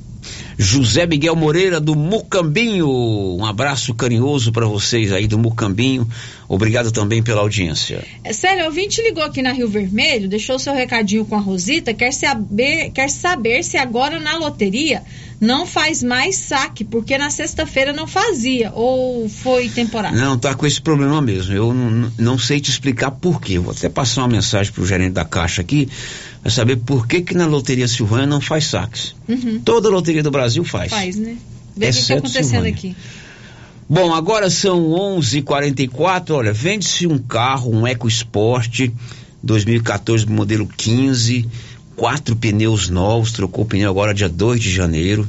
[0.58, 2.90] José Miguel Moreira do Mucambinho.
[2.90, 6.08] Um abraço carinhoso para vocês aí do Mucambinho.
[6.50, 8.04] Obrigado também pela audiência.
[8.24, 11.94] É, Sério, o ouvinte ligou aqui na Rio Vermelho, deixou seu recadinho com a Rosita,
[11.94, 15.04] quer saber, quer saber se agora na loteria
[15.40, 20.18] não faz mais saque, porque na sexta-feira não fazia, ou foi temporário?
[20.18, 21.54] Não, tá com esse problema mesmo.
[21.54, 23.60] Eu não, não sei te explicar por quê.
[23.60, 25.88] Vou até passar uma mensagem pro gerente da Caixa aqui,
[26.48, 29.14] para saber por que que na Loteria Silvânia não faz saques.
[29.28, 29.60] Uhum.
[29.66, 30.90] Toda loteria do Brasil faz.
[30.90, 31.36] Faz, né?
[31.36, 31.40] Vê o
[31.74, 32.72] que tá Exceto acontecendo Silvânia.
[32.72, 32.96] aqui.
[33.90, 36.30] Bom, agora são 11:44.
[36.36, 38.90] Olha, vende-se um carro, um EcoSport
[39.44, 41.50] 2014 modelo 15,
[41.98, 45.28] quatro pneus novos, trocou o pneu agora dia 2 de janeiro.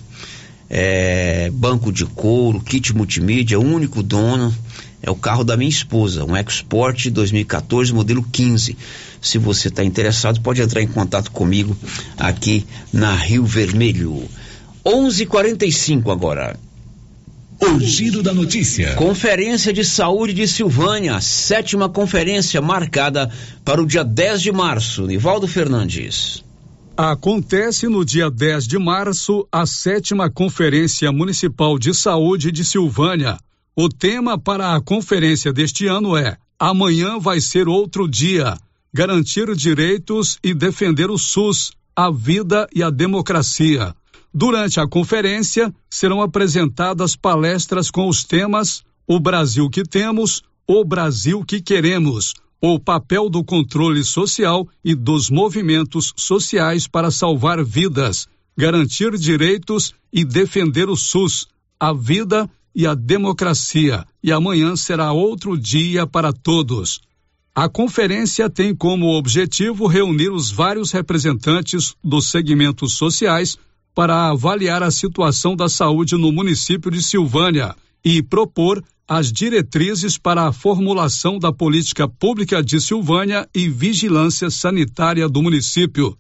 [0.71, 4.55] É, banco de couro, kit multimídia, único dono.
[5.03, 8.77] É o carro da minha esposa, um EcoSport 2014 modelo 15.
[9.21, 11.77] Se você está interessado, pode entrar em contato comigo
[12.17, 14.29] aqui na Rio Vermelho.
[14.85, 16.59] 11:45 agora.
[17.61, 18.95] O Giro da Notícia.
[18.95, 23.31] Conferência de Saúde de Silvânia, sétima conferência marcada
[23.65, 25.07] para o dia 10 de março.
[25.07, 26.45] Nivaldo Fernandes.
[26.97, 33.39] Acontece no dia 10 de março a sétima Conferência Municipal de Saúde de Silvânia.
[33.81, 38.59] O tema para a conferência deste ano é Amanhã vai ser outro dia.
[38.93, 43.95] Garantir direitos e defender o SUS, a vida e a democracia.
[44.35, 51.45] Durante a conferência, serão apresentadas palestras com os temas O Brasil que temos, O Brasil
[51.45, 58.27] que queremos, o papel do controle social e dos movimentos sociais para salvar vidas,
[58.57, 61.47] garantir direitos e defender o SUS,
[61.79, 64.07] a vida e a democracia.
[64.23, 67.01] E amanhã será outro dia para todos.
[67.53, 73.59] A conferência tem como objetivo reunir os vários representantes dos segmentos sociais
[73.93, 77.75] para avaliar a situação da saúde no município de Silvânia
[78.05, 85.29] e propor as diretrizes para a formulação da política pública de Silvânia e vigilância sanitária
[85.29, 86.17] do município.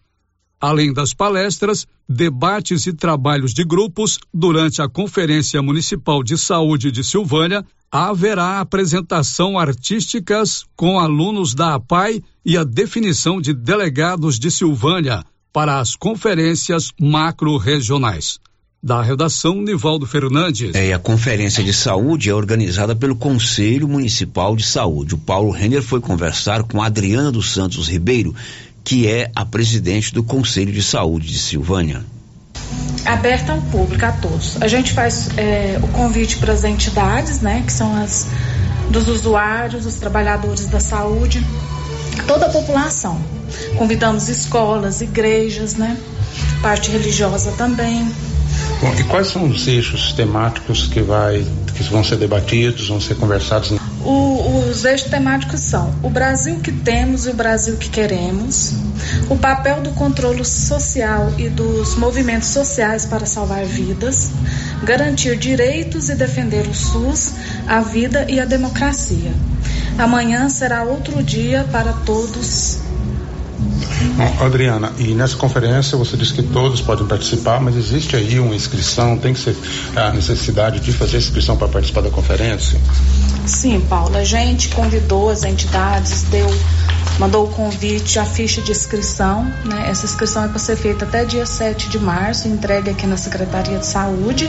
[0.60, 7.04] Além das palestras, debates e trabalhos de grupos, durante a Conferência Municipal de Saúde de
[7.04, 15.24] Silvânia, haverá apresentação artísticas com alunos da APAI e a definição de delegados de Silvânia
[15.52, 18.38] para as conferências macro-regionais.
[18.80, 20.72] Da redação, Nivaldo Fernandes.
[20.72, 25.16] É, a Conferência de Saúde é organizada pelo Conselho Municipal de Saúde.
[25.16, 28.32] O Paulo Renner foi conversar com Adriana dos Santos Ribeiro,
[28.88, 32.02] que é a presidente do Conselho de Saúde de Silvânia.
[33.04, 34.56] aberta ao público, a todos.
[34.62, 38.26] A gente faz é, o convite para as entidades, né, que são as
[38.88, 41.46] dos usuários, os trabalhadores da saúde,
[42.26, 43.20] toda a população.
[43.76, 45.94] Convidamos escolas, igrejas, né,
[46.62, 48.10] parte religiosa também.
[48.80, 51.44] Bom, e quais são os eixos temáticos que, vai,
[51.74, 53.72] que vão ser debatidos, vão ser conversados?
[54.04, 58.74] O- os eixos temáticos são o Brasil que temos e o Brasil que queremos,
[59.28, 64.30] o papel do controle social e dos movimentos sociais para salvar vidas,
[64.84, 67.32] garantir direitos e defender o SUS,
[67.66, 69.32] a vida e a democracia.
[69.98, 72.78] Amanhã será outro dia para todos.
[74.40, 79.16] Adriana, e nessa conferência você disse que todos podem participar, mas existe aí uma inscrição,
[79.16, 79.56] tem que ser
[79.96, 82.78] a necessidade de fazer inscrição para participar da conferência?
[83.46, 86.46] Sim, Paula, a gente convidou as entidades, deu,
[87.18, 89.86] mandou o convite, a ficha de inscrição, né?
[89.88, 93.78] Essa inscrição é para ser feita até dia 7 de março, entregue aqui na Secretaria
[93.78, 94.48] de Saúde,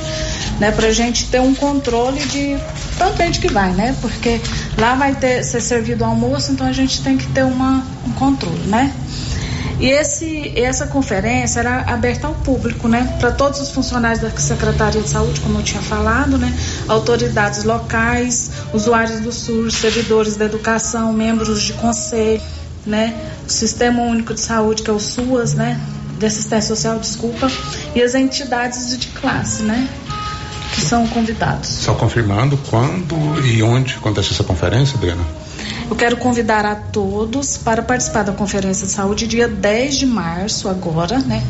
[0.60, 0.72] né?
[0.72, 2.58] Para a gente ter um controle de
[2.98, 3.96] tanta gente que vai, né?
[4.02, 4.42] Porque
[4.78, 8.68] lá vai ter, ser servido almoço, então a gente tem que ter uma, um controle,
[8.68, 8.94] né?
[9.80, 13.16] E esse, essa conferência era aberta ao público, né?
[13.18, 16.54] Para todos os funcionários da Secretaria de Saúde, como eu tinha falado, né?
[16.88, 22.42] Autoridades locais, usuários do SUS, servidores da educação, membros de conselho,
[22.86, 23.18] né?
[23.48, 25.80] Sistema Único de Saúde, que é o SUAS, né?
[26.18, 27.50] De assistência social, desculpa,
[27.96, 29.88] e as entidades de classe, né?
[30.74, 31.70] Que são convidados.
[31.70, 33.16] Só confirmando quando
[33.46, 35.24] e onde acontece essa conferência, Adriana?
[35.90, 40.70] Eu quero convidar a todos para participar da Conferência de Saúde dia 10 de março,
[40.70, 41.44] agora, né?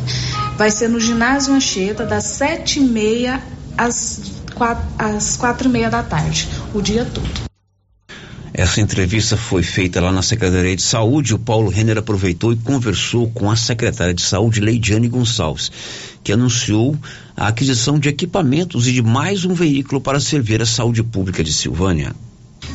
[0.57, 3.43] Vai ser no Ginásio Anchieta, das sete e meia
[3.77, 4.21] às
[4.55, 7.29] quatro, às quatro e meia da tarde, o dia todo.
[8.53, 11.35] Essa entrevista foi feita lá na Secretaria de Saúde.
[11.35, 15.69] O Paulo Renner aproveitou e conversou com a secretária de Saúde, Leidiane Gonçalves,
[16.23, 16.97] que anunciou
[17.35, 21.51] a aquisição de equipamentos e de mais um veículo para servir a saúde pública de
[21.51, 22.15] Silvânia.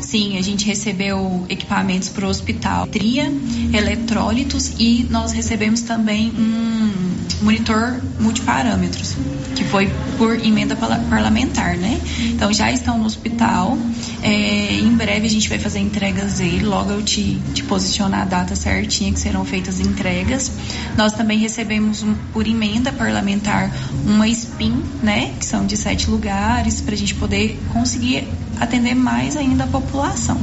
[0.06, 3.32] Sim, a gente recebeu equipamentos para o hospital, tria,
[3.72, 9.16] eletrólitos e nós recebemos também um monitor multiparâmetros,
[9.56, 12.00] que foi por emenda parlamentar, né?
[12.20, 13.78] Então já estão no hospital.
[14.24, 16.64] É, em breve a gente vai fazer entregas dele.
[16.64, 20.50] Logo eu te, te posicionar a data certinha que serão feitas entregas.
[20.96, 23.70] Nós também recebemos um, por emenda parlamentar
[24.06, 25.34] uma SPIN, né?
[25.38, 28.26] Que são de sete lugares, para a gente poder conseguir
[28.58, 30.40] atender mais ainda a população.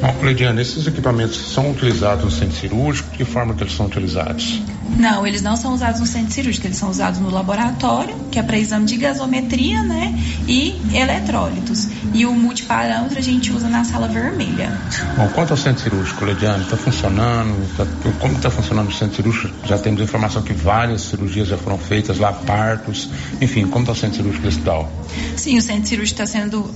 [0.00, 3.10] Bom, Leidiana, esses equipamentos são utilizados no centro cirúrgico?
[3.10, 4.62] De que forma que eles são utilizados?
[4.96, 8.42] Não, eles não são usados no centro cirúrgico, eles são usados no laboratório, que é
[8.42, 10.18] para exame de gasometria, né?
[10.46, 11.88] E eletrólitos.
[12.14, 14.76] E o multiparâmetro a gente usa na sala vermelha.
[15.16, 17.76] Bom, quanto ao centro cirúrgico, Leidiane, está funcionando?
[17.76, 17.86] Tá,
[18.18, 19.54] como está funcionando o centro cirúrgico?
[19.66, 23.08] Já temos informação que várias cirurgias já foram feitas lá, partos.
[23.40, 24.92] Enfim, como está o centro cirúrgico do hospital?
[25.36, 26.68] Sim, o centro cirúrgico está sendo,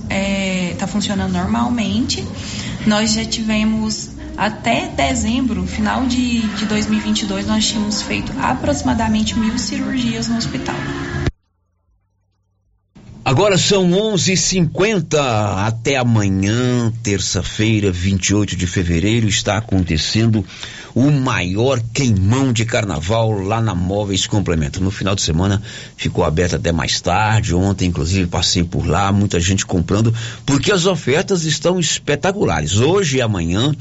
[0.71, 2.25] está funcionando normalmente.
[2.85, 10.27] Nós já tivemos até dezembro, final de, de 2022, nós tínhamos feito aproximadamente mil cirurgias
[10.27, 10.75] no hospital.
[13.25, 15.17] Agora são 11:50
[15.65, 20.45] até amanhã, terça-feira, 28 de fevereiro, está acontecendo
[20.93, 24.83] o maior queimão de carnaval lá na Móveis Complemento.
[24.83, 25.61] No final de semana
[25.95, 27.55] ficou aberto até mais tarde.
[27.55, 30.13] Ontem, inclusive, passei por lá, muita gente comprando,
[30.45, 32.77] porque as ofertas estão espetaculares.
[32.77, 33.73] Hoje e amanhã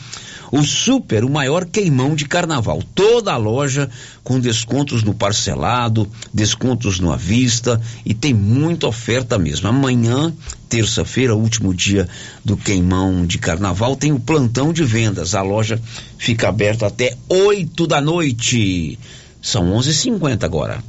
[0.52, 2.82] o super, o maior queimão de carnaval.
[2.94, 3.88] Toda a loja
[4.22, 9.66] com descontos no parcelado, descontos no à vista e tem muita oferta mesmo.
[9.68, 10.30] Amanhã,
[10.68, 12.06] terça-feira, último dia
[12.44, 15.34] do queimão de carnaval, tem o plantão de vendas.
[15.34, 15.80] A loja
[16.18, 18.98] fica aberta até 8 da noite.
[19.40, 20.84] São 11:50 agora.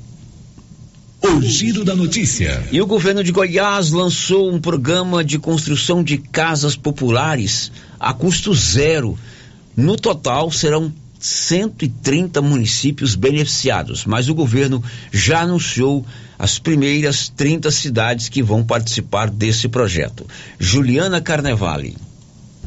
[1.21, 2.61] O giro da notícia.
[2.69, 8.53] E o governo de Goiás lançou um programa de construção de casas populares a custo
[8.53, 9.17] zero.
[9.75, 16.05] No total, serão 130 municípios beneficiados, mas o governo já anunciou
[16.37, 20.27] as primeiras 30 cidades que vão participar desse projeto.
[20.59, 21.95] Juliana Carnevale.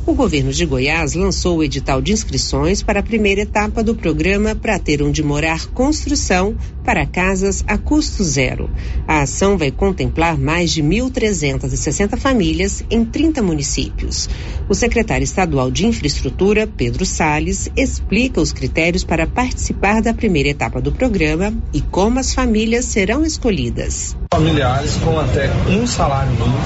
[0.07, 4.55] O governo de Goiás lançou o edital de inscrições para a primeira etapa do programa
[4.55, 8.71] Pra Ter Onde Morar Construção para casas a custo zero.
[9.09, 14.29] A ação vai contemplar mais de 1.360 famílias em 30 municípios.
[14.69, 20.81] O secretário estadual de Infraestrutura, Pedro Sales, explica os critérios para participar da primeira etapa
[20.81, 24.17] do programa e como as famílias serão escolhidas.
[24.33, 26.59] Familiares com até um salário mínimo,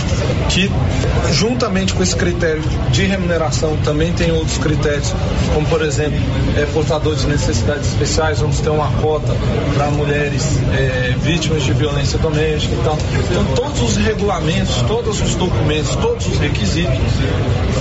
[0.50, 0.68] que
[1.32, 3.29] juntamente com esse critério de remuneração
[3.84, 5.12] também tem outros critérios,
[5.54, 6.18] como por exemplo,
[6.56, 9.34] é, portador de necessidades especiais, vamos ter uma cota
[9.74, 12.98] para mulheres é, vítimas de violência doméstica e tal.
[13.30, 16.98] Então todos os regulamentos, todos os documentos, todos os requisitos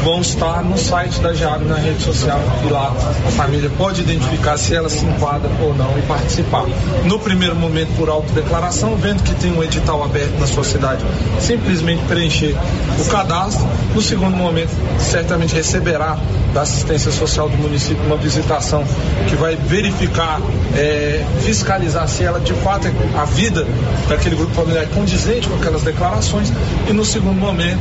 [0.04, 2.94] vão estar no site da JAB na rede social e lá
[3.28, 6.66] a família pode identificar se ela se enquadra ou não e participar.
[7.06, 11.04] No primeiro momento por autodeclaração, vendo que tem um edital aberto na sua cidade,
[11.40, 12.56] simplesmente preencher
[13.00, 13.68] o cadastro.
[13.94, 16.18] No segundo momento, certamente receberá
[16.54, 18.84] da assistência social do município uma visitação
[19.28, 20.42] que vai verificar,
[20.76, 23.66] é, fiscalizar se ela de fato é a vida
[24.08, 26.52] daquele grupo familiar é condizente com aquelas declarações
[26.90, 27.80] e no segundo momento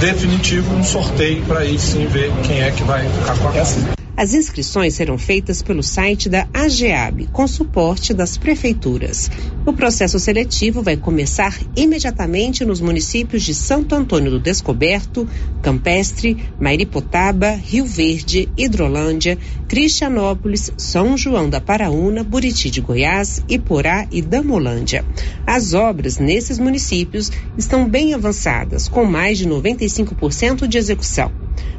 [0.00, 4.01] definitivo um sorteio para aí sim ver quem é que vai ficar com a casa.
[4.14, 9.30] As inscrições serão feitas pelo site da AGEAB, com suporte das prefeituras.
[9.64, 15.26] O processo seletivo vai começar imediatamente nos municípios de Santo Antônio do Descoberto,
[15.62, 24.20] Campestre, Mairipotaba, Rio Verde, Hidrolândia, Cristianópolis, São João da Paraúna, Buriti de Goiás, Iporá e
[24.20, 25.04] Damolândia.
[25.46, 31.32] As obras nesses municípios estão bem avançadas, com mais de 95% de execução.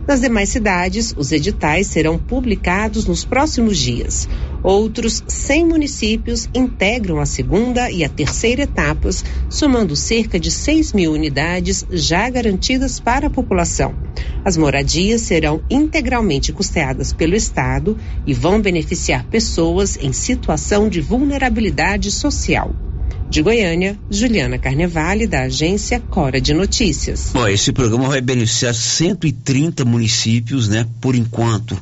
[0.07, 4.28] Nas demais cidades, os editais serão publicados nos próximos dias.
[4.63, 11.11] Outros 100 municípios integram a segunda e a terceira etapas, somando cerca de 6 mil
[11.11, 13.93] unidades já garantidas para a população.
[14.45, 22.11] As moradias serão integralmente custeadas pelo Estado e vão beneficiar pessoas em situação de vulnerabilidade
[22.11, 22.74] social.
[23.30, 27.32] De Goiânia, Juliana Carnevale, da agência Cora de Notícias.
[27.34, 30.86] Bom, esse programa vai beneficiar 130 municípios, né?
[31.01, 31.76] Por enquanto,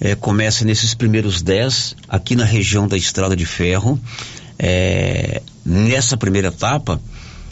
[0.00, 4.00] é, começa nesses primeiros 10, aqui na região da Estrada de Ferro.
[4.58, 7.00] É, nessa primeira etapa,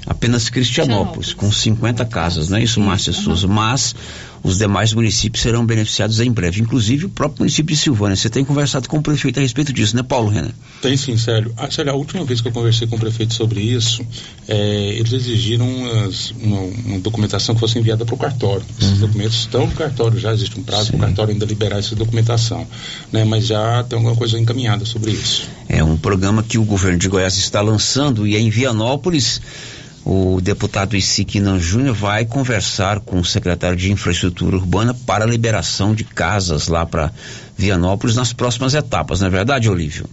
[0.06, 3.48] Apenas Cristianópolis, com 50 casas, não é isso, Márcia Souza?
[3.48, 3.94] Mas
[4.42, 8.14] os demais municípios serão beneficiados em breve, inclusive o próprio município de Silvânia.
[8.14, 10.52] Você tem conversado com o prefeito a respeito disso, né, Paulo Renan?
[10.80, 11.52] Tem sim, Célio.
[11.56, 14.06] Ah, a última vez que eu conversei com o prefeito sobre isso,
[14.46, 18.64] é, eles exigiram umas- uma, uma documentação que fosse enviada para o cartório.
[18.80, 21.96] Esses documentos estão no cartório, já existe um prazo para o cartório ainda liberar essa
[21.96, 22.64] documentação.
[23.10, 25.48] Né, mas já tem alguma coisa encaminhada sobre isso.
[25.68, 29.40] É um programa que o governo de Goiás está lançando e em Vianópolis
[30.06, 35.96] o deputado Isiquinan Júnior vai conversar com o secretário de Infraestrutura Urbana para a liberação
[35.96, 37.10] de casas lá para
[37.58, 40.08] Vianópolis nas próximas etapas, não é verdade, Olívio?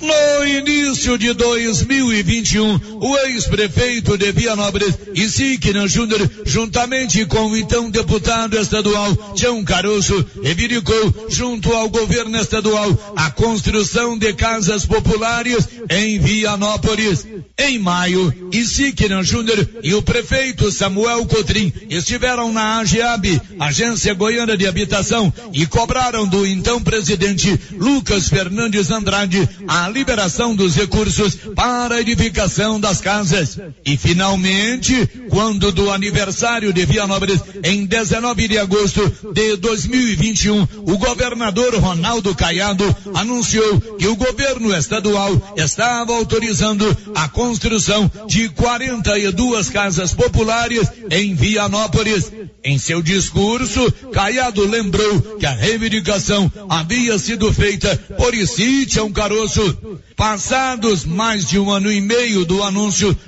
[0.00, 8.58] No início de 2021, o ex-prefeito de Vianópolis, Isiquinan Júnior, juntamente com o então deputado
[8.58, 17.26] estadual Tião Caruso, reivindicou junto ao governo estadual a construção de casas populares em Vianópolis.
[17.58, 24.66] Em maio, Isiquinan Júnior e o prefeito Samuel Cotrim estiveram na AGEAB, Agência Goiana de
[24.66, 32.00] Habitação, e cobraram do então presidente Lucas Fernandes Andrade a liberação dos recursos para a
[32.00, 33.58] edificação das casas.
[33.84, 41.74] E finalmente, quando do aniversário de Vianópolis, em 19 de agosto de 2021, o governador
[41.76, 42.84] Ronaldo Caiado
[43.14, 52.30] anunciou que o governo estadual estava autorizando a construção de 42 casas populares em Vianópolis.
[52.66, 59.76] Em seu discurso, Caiado lembrou que a reivindicação havia sido feita por Isítião Caroço.
[60.16, 62.83] Passados mais de um ano e meio do anúncio,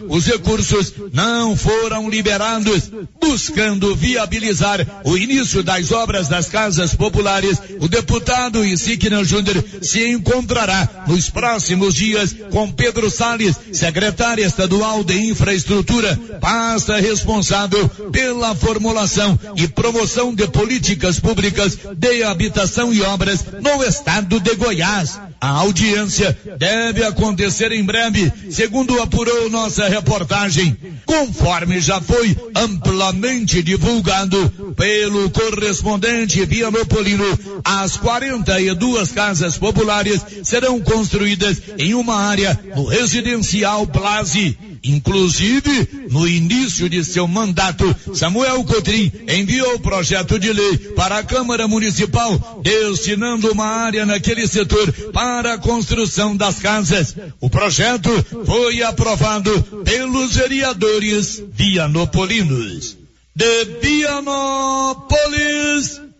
[0.09, 2.91] os recursos não foram liberados.
[3.21, 11.05] Buscando viabilizar o início das obras das casas populares, o deputado Isiquina Júnior se encontrará
[11.07, 19.69] nos próximos dias com Pedro Salles, secretário estadual de infraestrutura, pasta responsável pela formulação e
[19.69, 25.21] promoção de políticas públicas de habitação e obras no estado de Goiás.
[25.41, 34.51] A audiência deve acontecer em breve, segundo apurou nossa reportagem, conforme já foi amplamente divulgado
[34.77, 37.25] pelo correspondente Vianopolino.
[37.65, 44.59] As 42 casas populares serão construídas em uma área no residencial Plaze.
[44.87, 51.25] Inclusive, no início de seu mandato, Samuel Cotrim enviou o projeto de lei para a
[51.25, 57.17] Câmara Municipal, destinando uma área naquele setor para a construção das casas.
[57.41, 58.11] O projeto
[58.45, 59.51] foi aprovado
[59.85, 62.97] pelos vereadores vianopolinos.
[63.35, 65.07] De Vianópolis,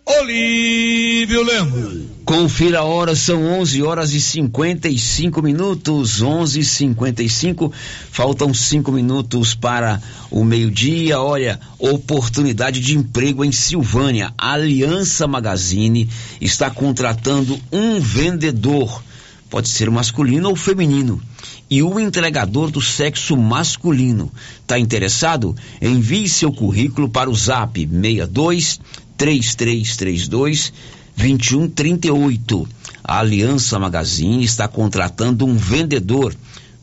[0.09, 2.05] Olívio Lemos.
[2.25, 7.73] Confira a hora, são 11 horas e 55 minutos, 11 e 55
[8.11, 10.01] faltam 5 minutos para
[10.31, 11.21] o meio-dia.
[11.21, 14.33] Olha, oportunidade de emprego em Silvânia.
[14.39, 16.09] A Aliança Magazine
[16.41, 19.03] está contratando um vendedor,
[19.51, 21.21] pode ser masculino ou feminino,
[21.69, 24.33] e o entregador do sexo masculino.
[24.61, 25.55] Está interessado?
[25.83, 28.81] Envie seu currículo para o Zap 62
[29.17, 30.73] 3332
[31.17, 32.69] 2138.
[33.03, 36.35] A Aliança Magazine está contratando um vendedor,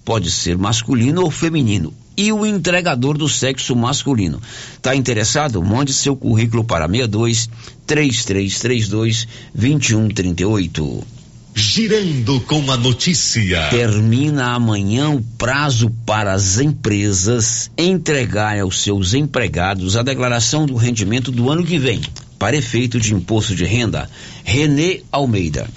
[0.03, 4.41] pode ser masculino ou feminino, e o entregador do sexo masculino.
[4.81, 5.61] Tá interessado?
[5.61, 7.49] Mande seu currículo para 62
[7.85, 11.22] 3332 2138.
[11.55, 13.69] Girando com a notícia.
[13.69, 21.31] Termina amanhã o prazo para as empresas entregarem aos seus empregados a declaração do rendimento
[21.31, 22.01] do ano que vem,
[22.39, 24.09] para efeito de imposto de renda.
[24.43, 25.67] Renê Almeida.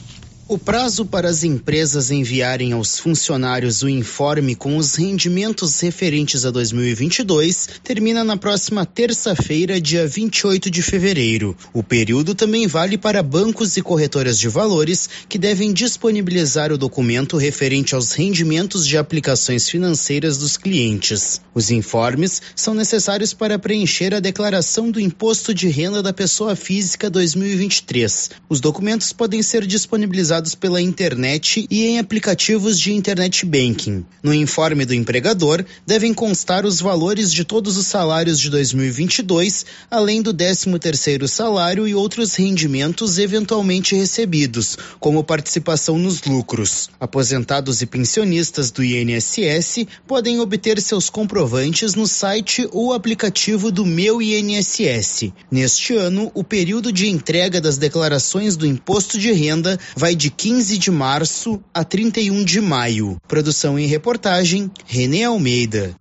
[0.48, 6.52] O prazo para as empresas enviarem aos funcionários o informe com os rendimentos referentes a
[6.52, 11.56] 2022 termina na próxima terça-feira, dia 28 de fevereiro.
[11.72, 17.36] O período também vale para bancos e corretoras de valores que devem disponibilizar o documento
[17.36, 21.40] referente aos rendimentos de aplicações financeiras dos clientes.
[21.52, 27.10] Os informes são necessários para preencher a declaração do imposto de renda da pessoa física
[27.10, 28.30] 2023.
[28.48, 34.04] Os documentos podem ser disponibilizados pela internet e em aplicativos de internet banking.
[34.22, 40.20] No informe do empregador, devem constar os valores de todos os salários de 2022, além
[40.20, 46.90] do 13º salário e outros rendimentos eventualmente recebidos, como participação nos lucros.
[47.00, 54.20] Aposentados e pensionistas do INSS podem obter seus comprovantes no site ou aplicativo do Meu
[54.20, 55.32] INSS.
[55.50, 60.30] Neste ano, o período de entrega das declarações do imposto de renda vai de de
[60.30, 63.16] 15 de março a 31 de maio.
[63.28, 65.94] Produção e reportagem, Renê Almeida.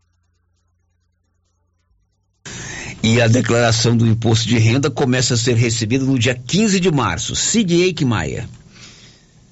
[3.04, 6.90] E a declaração do imposto de renda começa a ser recebida no dia 15 de
[6.90, 7.36] março.
[7.36, 8.50] Sigue que Maia.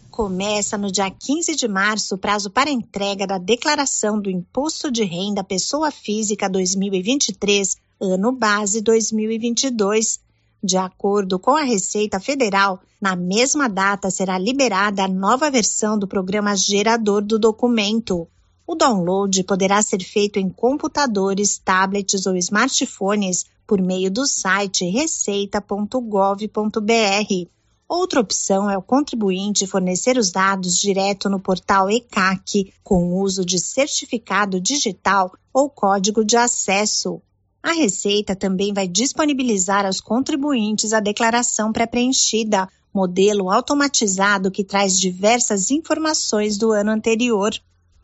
[0.09, 5.03] Começa no dia 15 de março o prazo para entrega da declaração do Imposto de
[5.03, 10.19] Renda Pessoa Física 2023, ano base 2022,
[10.63, 16.07] de acordo com a Receita Federal, na mesma data será liberada a nova versão do
[16.07, 18.25] programa gerador do documento.
[18.65, 27.49] O download poderá ser feito em computadores, tablets ou smartphones por meio do site receita.gov.br.
[27.85, 33.59] Outra opção é o contribuinte fornecer os dados direto no portal ECAC, com uso de
[33.59, 37.21] certificado digital ou código de acesso.
[37.63, 45.71] A Receita também vai disponibilizar aos contribuintes a declaração pré-preenchida, modelo automatizado que traz diversas
[45.71, 47.53] informações do ano anterior.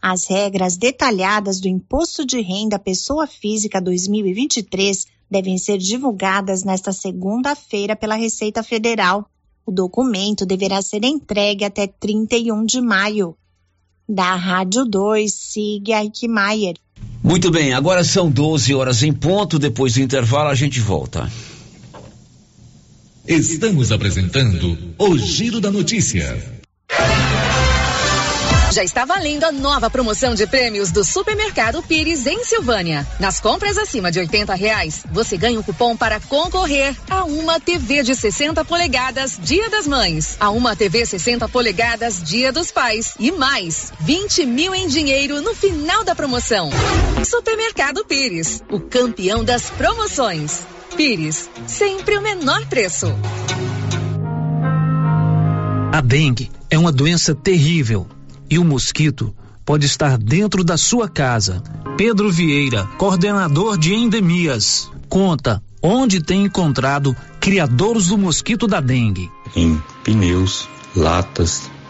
[0.01, 7.97] As regras detalhadas do Imposto de Renda Pessoa Física 2023 devem ser divulgadas nesta segunda-feira
[7.97, 9.29] pela Receita Federal.
[9.65, 13.35] O documento deverá ser entregue até 31 de maio.
[14.07, 16.77] Da Rádio 2, siga Eichmeier.
[17.21, 19.59] Muito bem, agora são 12 horas em ponto.
[19.59, 21.29] Depois do intervalo, a gente volta.
[23.27, 26.59] Estamos apresentando o Giro da Notícia.
[28.71, 33.07] Já está valendo a nova promoção de prêmios do Supermercado Pires em Silvânia.
[33.19, 38.03] Nas compras acima de 80 reais, você ganha um cupom para concorrer a uma TV
[38.03, 43.31] de 60 polegadas Dia das Mães, a uma TV 60 polegadas Dia dos Pais e
[43.31, 46.69] mais 20 mil em dinheiro no final da promoção.
[47.25, 50.61] Supermercado Pires, o campeão das promoções.
[50.95, 53.07] Pires, sempre o menor preço.
[55.91, 58.07] A dengue é uma doença terrível
[58.49, 59.33] e o mosquito
[59.65, 61.61] pode estar dentro da sua casa.
[61.95, 69.29] Pedro Vieira, coordenador de endemias, conta onde tem encontrado criadouros do mosquito da dengue.
[69.55, 71.69] Em pneus, latas,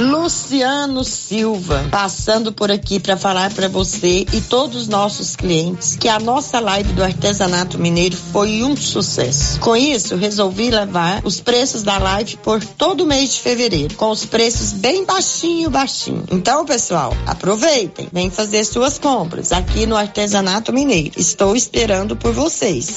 [0.00, 6.08] Luciano Silva, passando por aqui para falar para você e todos os nossos clientes que
[6.08, 9.60] a nossa live do artesanato mineiro foi um sucesso.
[9.60, 14.10] Com isso, resolvi levar os preços da live por todo o mês de fevereiro, com
[14.10, 16.24] os preços bem baixinho, baixinho.
[16.30, 21.12] Então, pessoal, aproveitem, vem fazer suas compras aqui no artesanato mineiro.
[21.18, 22.96] Estou esperando por vocês.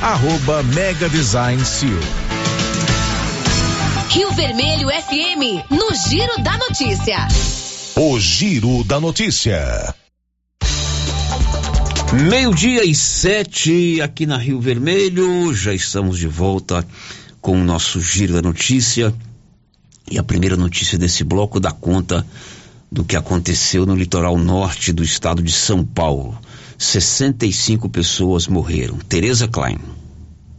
[0.00, 2.00] arroba Mega Design Seal.
[4.08, 7.26] Rio Vermelho FM, no Giro da Notícia.
[7.96, 9.94] O Giro da Notícia.
[12.30, 16.86] Meio-dia e sete aqui na Rio Vermelho, já estamos de volta
[17.40, 19.12] com o nosso Giro da Notícia.
[20.10, 22.24] E a primeira notícia desse bloco dá conta
[22.92, 26.38] do que aconteceu no litoral norte do estado de São Paulo.
[26.84, 28.98] 65 pessoas morreram.
[28.98, 29.78] Tereza Klein.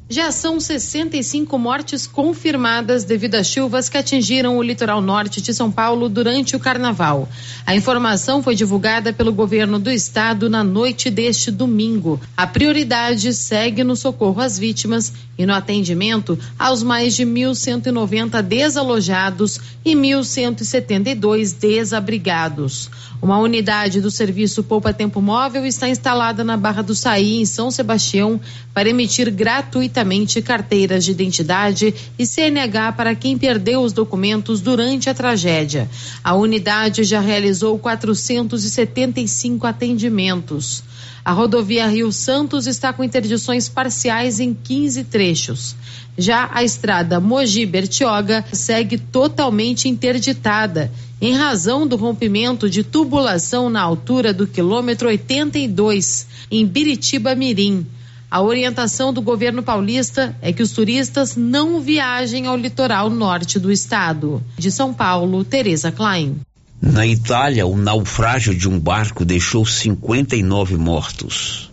[0.08, 5.72] Já são 65 mortes confirmadas devido às chuvas que atingiram o litoral norte de São
[5.72, 7.28] Paulo durante o carnaval.
[7.66, 12.22] A informação foi divulgada pelo governo do estado na noite deste domingo.
[12.38, 19.60] A prioridade segue no socorro às vítimas e no atendimento aos mais de 1.190 desalojados
[19.84, 22.92] e 1.172 desabrigados.
[23.26, 27.72] Uma unidade do serviço Poupa Tempo Móvel está instalada na Barra do Saí, em São
[27.72, 28.40] Sebastião,
[28.72, 35.14] para emitir gratuitamente carteiras de identidade e CNH para quem perdeu os documentos durante a
[35.16, 35.90] tragédia.
[36.24, 40.84] A unidade já realizou 475 atendimentos.
[41.26, 45.76] A rodovia Rio Santos está com interdições parciais em 15 trechos.
[46.16, 54.32] Já a estrada Mogi-Bertioga segue totalmente interditada, em razão do rompimento de tubulação na altura
[54.32, 57.88] do quilômetro 82, em Biritiba Mirim.
[58.30, 63.72] A orientação do governo paulista é que os turistas não viajem ao litoral norte do
[63.72, 64.44] estado.
[64.60, 66.36] De São Paulo, Tereza Klein.
[66.82, 71.72] Na Itália, o naufrágio de um barco deixou 59 mortos.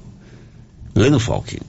[0.94, 1.60] Leno Falque.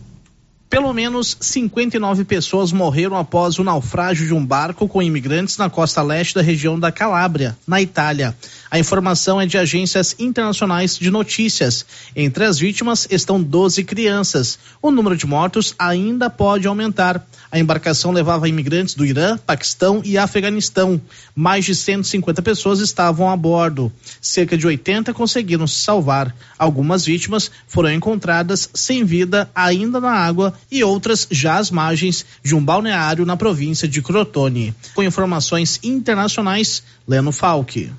[0.69, 6.01] Pelo menos 59 pessoas morreram após o naufrágio de um barco com imigrantes na costa
[6.01, 8.35] leste da região da Calábria, na Itália.
[8.73, 11.85] A informação é de agências internacionais de notícias.
[12.15, 14.57] Entre as vítimas estão 12 crianças.
[14.81, 17.23] O número de mortos ainda pode aumentar.
[17.51, 20.99] A embarcação levava imigrantes do Irã, Paquistão e Afeganistão.
[21.35, 23.93] Mais de 150 pessoas estavam a bordo.
[24.19, 26.35] Cerca de 80 conseguiram se salvar.
[26.57, 32.55] Algumas vítimas foram encontradas sem vida ainda na água e outras já às margens de
[32.55, 34.73] um balneário na província de Crotone.
[34.95, 37.91] Com informações internacionais, Leno Falque.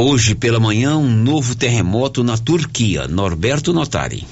[0.00, 3.08] Hoje pela manhã, um novo terremoto na Turquia.
[3.08, 4.24] Norberto Notari.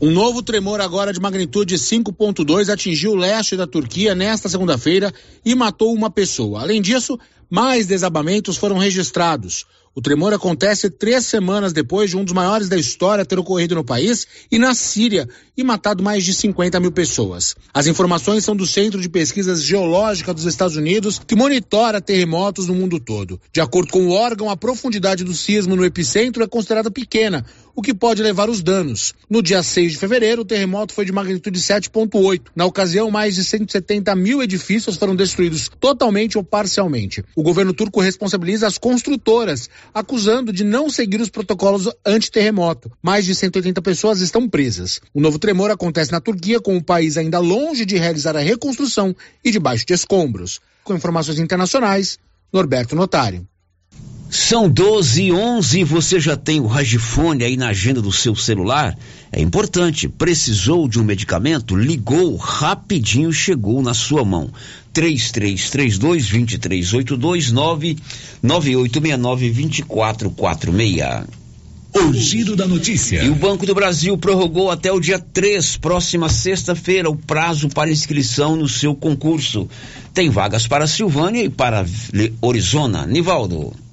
[0.00, 5.14] Um novo tremor agora de magnitude 5.2 atingiu o leste da Turquia nesta segunda-feira
[5.44, 6.60] e matou uma pessoa.
[6.60, 7.16] Além disso,
[7.48, 9.64] mais desabamentos foram registrados.
[9.98, 13.82] O tremor acontece três semanas depois de um dos maiores da história ter ocorrido no
[13.82, 17.56] país e na Síria e matado mais de 50 mil pessoas.
[17.74, 22.76] As informações são do Centro de Pesquisas Geológicas dos Estados Unidos, que monitora terremotos no
[22.76, 23.40] mundo todo.
[23.52, 27.44] De acordo com o órgão, a profundidade do sismo no epicentro é considerada pequena,
[27.78, 29.14] o que pode levar os danos.
[29.30, 32.46] No dia 6 de fevereiro, o terremoto foi de magnitude 7,8.
[32.52, 37.24] Na ocasião, mais de 170 mil edifícios foram destruídos totalmente ou parcialmente.
[37.36, 42.90] O governo turco responsabiliza as construtoras acusando de não seguir os protocolos anti-terremoto.
[43.00, 45.00] Mais de 180 pessoas estão presas.
[45.14, 49.14] O novo tremor acontece na Turquia, com o país ainda longe de realizar a reconstrução
[49.44, 50.58] e debaixo de escombros.
[50.82, 52.18] Com informações internacionais,
[52.52, 53.46] Norberto Notário.
[54.30, 58.94] São 12 e 11 você já tem o Ragifone aí na agenda do seu celular?
[59.32, 61.74] É importante, precisou de um medicamento?
[61.74, 64.50] Ligou, rapidinho chegou na sua mão.
[64.94, 67.50] 3332-2382
[68.44, 71.24] 99869-2446.
[71.94, 73.24] O giro da notícia.
[73.24, 77.90] E o Banco do Brasil prorrogou até o dia 3, próxima sexta-feira, o prazo para
[77.90, 79.66] inscrição no seu concurso.
[80.12, 81.86] Tem vagas para Silvânia e para
[82.42, 83.06] Orizona.
[83.06, 83.87] Nivaldo.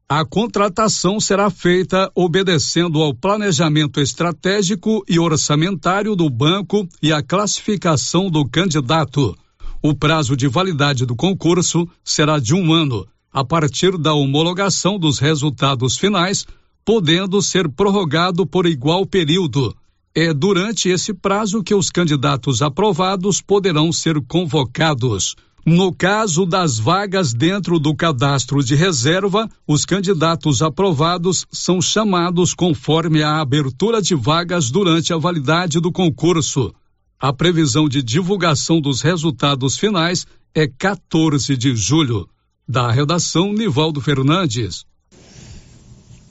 [0.08, 8.30] A contratação será feita obedecendo ao planejamento estratégico e orçamentário do banco e à classificação
[8.30, 9.36] do candidato.
[9.88, 15.20] O prazo de validade do concurso será de um ano, a partir da homologação dos
[15.20, 16.44] resultados finais,
[16.84, 19.72] podendo ser prorrogado por igual período.
[20.12, 25.36] É durante esse prazo que os candidatos aprovados poderão ser convocados.
[25.64, 33.22] No caso das vagas dentro do cadastro de reserva, os candidatos aprovados são chamados conforme
[33.22, 36.74] a abertura de vagas durante a validade do concurso.
[37.18, 42.28] A previsão de divulgação dos resultados finais é 14 de julho.
[42.68, 44.84] Da redação, Nivaldo Fernandes.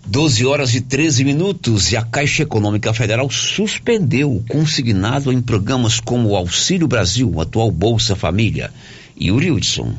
[0.05, 5.99] 12 horas e 13 minutos e a Caixa Econômica Federal suspendeu o consignado em programas
[5.99, 8.71] como o Auxílio Brasil, o atual Bolsa Família.
[9.19, 9.95] Yuri Hudson.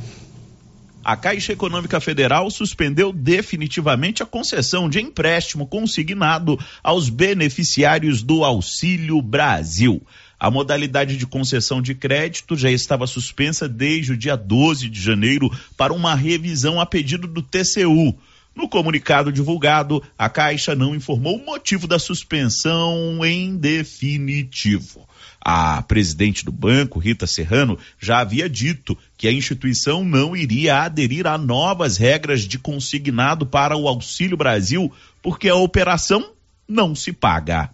[1.05, 9.21] A Caixa Econômica Federal suspendeu definitivamente a concessão de empréstimo consignado aos beneficiários do Auxílio
[9.21, 10.01] Brasil.
[10.39, 15.51] A modalidade de concessão de crédito já estava suspensa desde o dia 12 de janeiro
[15.77, 18.15] para uma revisão a pedido do TCU.
[18.55, 25.07] No comunicado divulgado, a Caixa não informou o motivo da suspensão em definitivo.
[25.41, 31.27] A presidente do banco, Rita Serrano, já havia dito que a instituição não iria aderir
[31.27, 34.93] a novas regras de consignado para o Auxílio Brasil,
[35.23, 36.33] porque a operação
[36.67, 37.71] não se paga.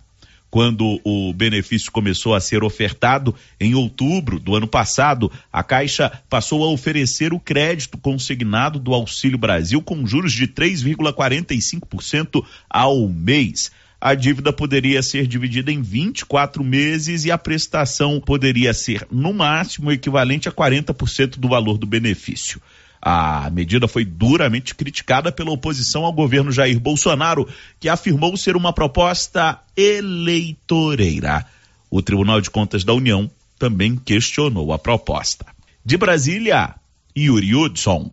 [0.52, 6.62] Quando o benefício começou a ser ofertado em outubro do ano passado, a Caixa passou
[6.62, 13.70] a oferecer o crédito consignado do Auxílio Brasil com juros de 3,45% ao mês
[14.04, 19.92] a dívida poderia ser dividida em 24 meses e a prestação poderia ser, no máximo,
[19.92, 22.60] equivalente a 40% do valor do benefício.
[23.04, 27.48] A medida foi duramente criticada pela oposição ao governo Jair Bolsonaro,
[27.80, 31.44] que afirmou ser uma proposta eleitoreira.
[31.90, 35.44] O Tribunal de Contas da União também questionou a proposta.
[35.84, 36.76] De Brasília,
[37.18, 38.08] Yuri Hudson.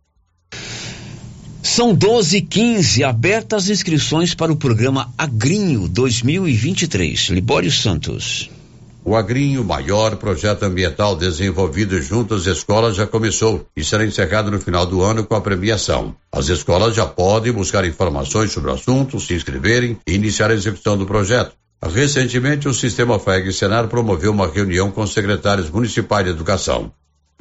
[1.61, 7.29] São 12 e 15 abertas inscrições para o programa Agrinho 2023.
[7.29, 8.49] Libório Santos.
[9.09, 14.61] O Agrinho, maior projeto ambiental desenvolvido junto às escolas, já começou e será encerrado no
[14.61, 16.15] final do ano com a premiação.
[16.31, 20.95] As escolas já podem buscar informações sobre o assunto, se inscreverem e iniciar a execução
[20.95, 21.53] do projeto.
[21.81, 26.91] Recentemente, o Sistema FEG Senar promoveu uma reunião com secretários municipais de educação.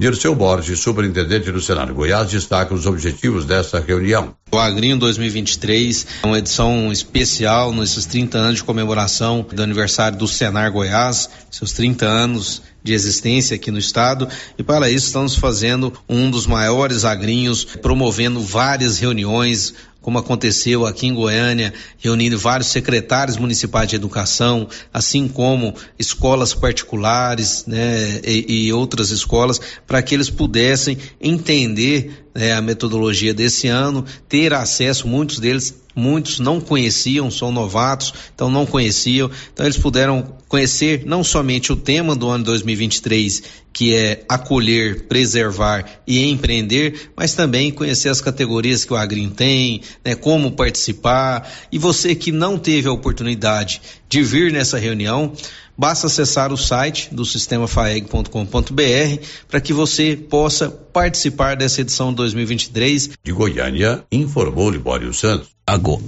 [0.01, 4.33] Dirceu Borges, superintendente do Senado Goiás, destaca os objetivos desta reunião.
[4.53, 10.29] O Agrinho 2023 é uma edição especial nesses 30 anos de comemoração do aniversário do
[10.29, 15.93] Senar Goiás, seus 30 anos de existência aqui no estado e para isso estamos fazendo
[16.09, 19.75] um dos maiores agrinhos, promovendo várias reuniões,
[20.09, 27.67] como aconteceu aqui em Goiânia, reunindo vários secretários municipais de educação, assim como escolas particulares,
[27.67, 34.05] né, e, e outras escolas, para que eles pudessem entender né, a metodologia desse ano,
[34.29, 39.31] ter acesso, muitos deles muitos não conheciam, são novatos, então não conheciam.
[39.53, 43.43] Então eles puderam conhecer não somente o tema do ano 2023,
[43.73, 49.83] que é acolher, preservar e empreender, mas também conhecer as categorias que o Agrim tem,
[50.05, 51.51] né, como participar.
[51.71, 55.33] E você que não teve a oportunidade de vir nessa reunião,
[55.79, 63.11] basta acessar o site do sistemafaeg.com.br para que você possa participar dessa edição 2023.
[63.23, 65.51] De Goiânia, informou Libório Santos.
[65.65, 66.03] Agora,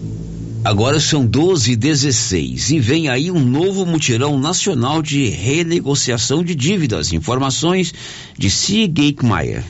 [0.65, 6.57] agora são 12 e 16 e vem aí um novo mutirão nacional de renegociação de
[6.57, 7.13] dívidas.
[7.13, 7.95] Informações
[8.37, 9.63] de Sig Mayer.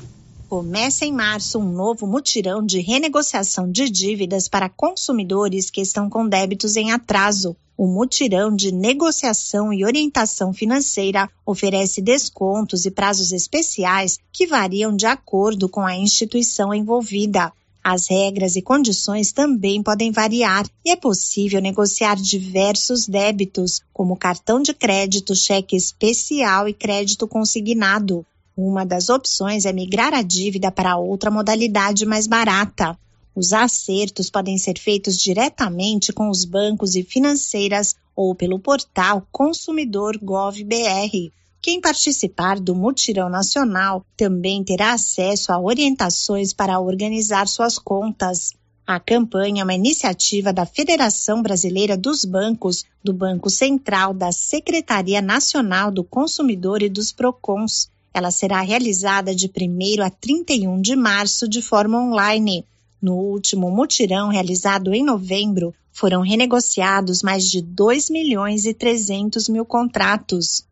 [0.51, 6.27] Começa em março um novo mutirão de renegociação de dívidas para consumidores que estão com
[6.27, 7.57] débitos em atraso.
[7.77, 15.07] O mutirão de negociação e orientação financeira oferece descontos e prazos especiais que variam de
[15.07, 17.53] acordo com a instituição envolvida.
[17.83, 24.61] As regras e condições também podem variar e é possível negociar diversos débitos, como cartão
[24.61, 28.27] de crédito, cheque especial e crédito consignado.
[28.57, 32.99] Uma das opções é migrar a dívida para outra modalidade mais barata.
[33.35, 40.19] Os acertos podem ser feitos diretamente com os bancos e financeiras ou pelo portal Consumidor
[40.19, 41.31] Gov BR.
[41.63, 48.55] Quem participar do Mutirão Nacional também terá acesso a orientações para organizar suas contas.
[48.87, 55.23] A campanha é uma iniciativa da Federação Brasileira dos Bancos, do Banco Central, da Secretaria
[55.23, 57.89] Nacional do Consumidor e dos PROCONs.
[58.13, 62.65] Ela será realizada de 1 a 31 de março de forma online.
[63.01, 69.65] No último mutirão realizado em novembro, foram renegociados mais de 2 milhões e 300 mil
[69.65, 70.65] contratos.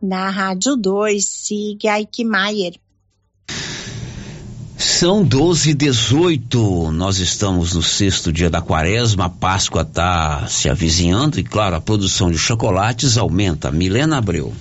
[0.00, 2.78] Na Rádio 2, siga Eichmeier.
[4.76, 10.68] São 12 e 18 nós estamos no sexto dia da quaresma, a Páscoa está se
[10.68, 13.72] avizinhando e, claro, a produção de chocolates aumenta.
[13.72, 14.52] Milena Abreu.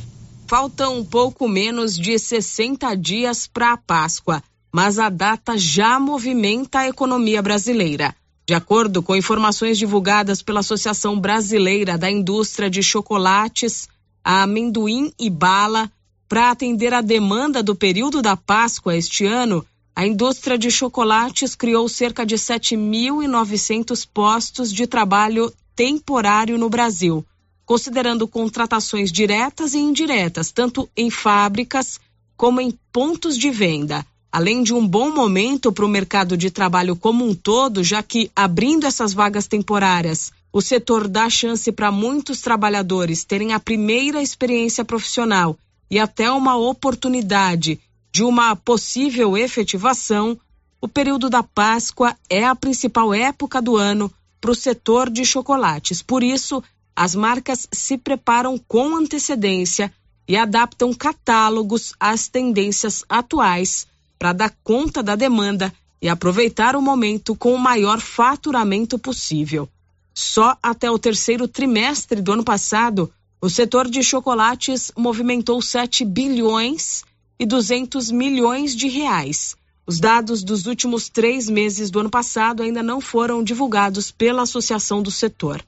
[0.48, 4.42] Faltam um pouco menos de 60 dias para a Páscoa,
[4.72, 8.16] mas a data já movimenta a economia brasileira.
[8.48, 13.90] De acordo com informações divulgadas pela Associação Brasileira da Indústria de Chocolates,
[14.24, 15.92] amendoim e bala,
[16.30, 21.90] para atender a demanda do período da Páscoa este ano, a indústria de chocolates criou
[21.90, 27.26] cerca de 7.900 postos de trabalho temporário no Brasil,
[27.68, 32.00] considerando contratações diretas e indiretas, tanto em fábricas
[32.38, 34.06] como em pontos de venda.
[34.32, 38.32] Além de um bom momento para o mercado de trabalho como um todo, já que,
[38.34, 44.86] abrindo essas vagas temporárias, o setor dá chance para muitos trabalhadores terem a primeira experiência
[44.86, 45.58] profissional
[45.92, 47.80] e até uma oportunidade
[48.14, 50.40] de uma possível efetivação,
[50.80, 56.02] o período da Páscoa é a principal época do ano para o setor de chocolates.
[56.02, 56.64] Por isso,
[56.98, 59.94] as marcas se preparam com antecedência
[60.28, 63.86] e adaptam catálogos às tendências atuais
[64.18, 65.72] para dar conta da demanda
[66.02, 69.70] e aproveitar o momento com o maior faturamento possível.
[70.12, 77.04] Só até o terceiro trimestre do ano passado, o setor de chocolates movimentou 7 bilhões
[77.40, 79.56] e 200 milhões de reais.
[79.86, 85.04] Os dados dos últimos três meses do ano passado ainda não foram divulgados pela Associação
[85.04, 85.64] do Setor.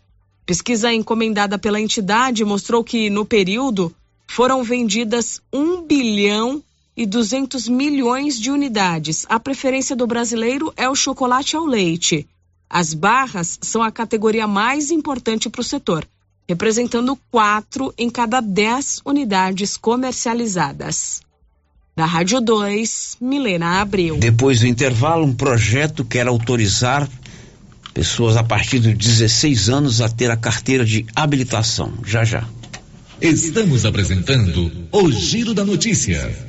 [0.49, 3.93] Pesquisa encomendada pela entidade mostrou que, no período,
[4.25, 6.63] foram vendidas 1 bilhão
[6.97, 9.27] e 200 milhões de unidades.
[9.29, 12.27] A preferência do brasileiro é o chocolate ao leite.
[12.67, 16.03] As barras são a categoria mais importante para o setor,
[16.47, 21.21] representando quatro em cada dez unidades comercializadas.
[21.95, 24.17] Da Rádio 2, Milena Abreu.
[24.17, 27.07] Depois do intervalo, um projeto quer autorizar
[27.99, 31.91] pessoas a partir de 16 anos a ter a carteira de habilitação.
[32.05, 32.47] Já já.
[33.21, 36.48] Estamos apresentando o Giro da Notícia.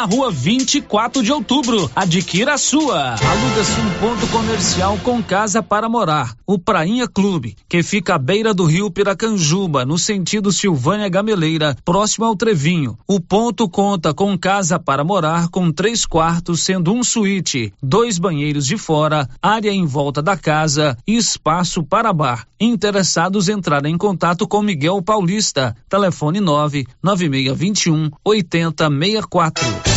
[0.05, 1.89] rua 24 de outubro.
[1.95, 3.15] Adquira a sua.
[3.15, 6.35] Aluga-se um ponto comercial com casa para morar.
[6.45, 12.25] O Prainha Clube, que fica à beira do rio Piracanjuba, no sentido Silvânia Gameleira, próximo
[12.25, 12.97] ao Trevinho.
[13.07, 18.65] O ponto conta com casa para morar com três quartos, sendo um suíte, dois banheiros
[18.65, 22.45] de fora, área em volta da casa e espaço para bar.
[22.59, 25.75] Interessados entrarem em contato com Miguel Paulista.
[25.89, 29.90] Telefone 9 9621 8064.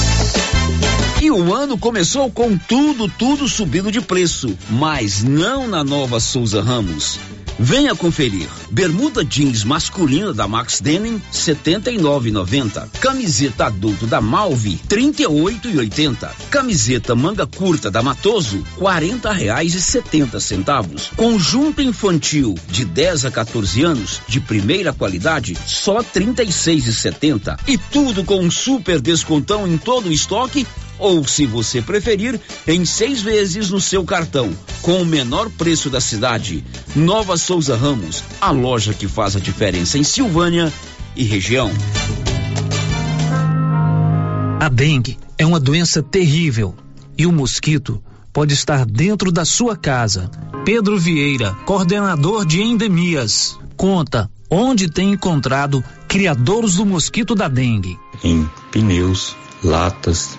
[1.24, 6.60] E o ano começou com tudo, tudo subindo de preço, mas não na nova Souza
[6.60, 7.18] Ramos.
[7.58, 8.46] Venha conferir.
[8.70, 12.90] Bermuda jeans masculina da Max Denim 79,90.
[13.00, 16.28] Camiseta adulto da Malve 38,80.
[16.50, 21.10] Camiseta manga curta da Matoso R$ reais e setenta centavos.
[21.16, 27.58] Conjunto infantil de 10 a 14 anos de primeira qualidade só R$ 36,70.
[27.66, 30.66] E tudo com um super descontão em todo o estoque
[30.98, 34.52] ou, se você preferir, em seis vezes no seu cartão,
[34.82, 36.64] com o menor preço da cidade.
[36.94, 40.72] Nova Souza Ramos, a loja que faz a diferença em Silvânia
[41.16, 41.70] e região.
[44.60, 46.74] A dengue é uma doença terrível
[47.18, 48.02] e o mosquito
[48.32, 50.30] pode estar dentro da sua casa.
[50.64, 57.98] Pedro Vieira, coordenador de endemias, conta onde tem encontrado criadouros do mosquito da dengue.
[58.22, 60.38] Em pneus, latas,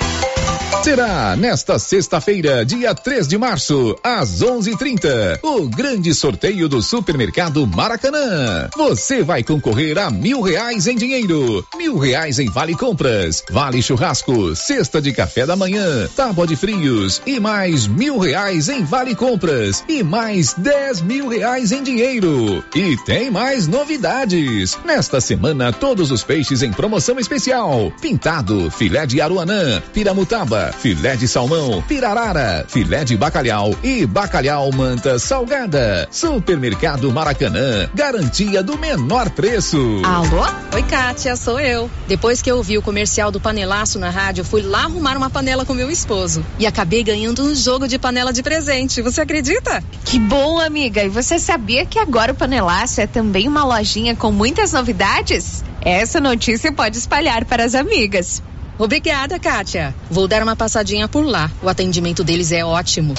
[0.83, 8.67] Será nesta sexta-feira, dia 3 de março, às 11:30, o grande sorteio do Supermercado Maracanã.
[8.75, 14.55] Você vai concorrer a mil reais em dinheiro, mil reais em vale compras, vale churrasco,
[14.55, 19.83] cesta de café da manhã, tábua de frios e mais mil reais em vale compras
[19.87, 22.63] e mais dez mil reais em dinheiro.
[22.75, 24.79] E tem mais novidades.
[24.83, 31.27] Nesta semana, todos os peixes em promoção especial: pintado, filé de aruanã, piramutaba filé de
[31.27, 36.07] salmão, pirarara, filé de bacalhau e bacalhau manta salgada.
[36.11, 40.01] Supermercado Maracanã, garantia do menor preço.
[40.03, 40.45] Alô?
[40.73, 41.89] Oi, Kátia, sou eu.
[42.07, 45.65] Depois que eu vi o comercial do panelaço na rádio, fui lá arrumar uma panela
[45.65, 49.01] com meu esposo e acabei ganhando um jogo de panela de presente.
[49.01, 49.83] Você acredita?
[50.05, 51.03] Que bom, amiga.
[51.03, 55.63] E você sabia que agora o panelaço é também uma lojinha com muitas novidades?
[55.81, 58.43] Essa notícia pode espalhar para as amigas.
[58.81, 59.93] Obrigada, Kátia.
[60.09, 61.51] Vou dar uma passadinha por lá.
[61.61, 63.13] O atendimento deles é ótimo.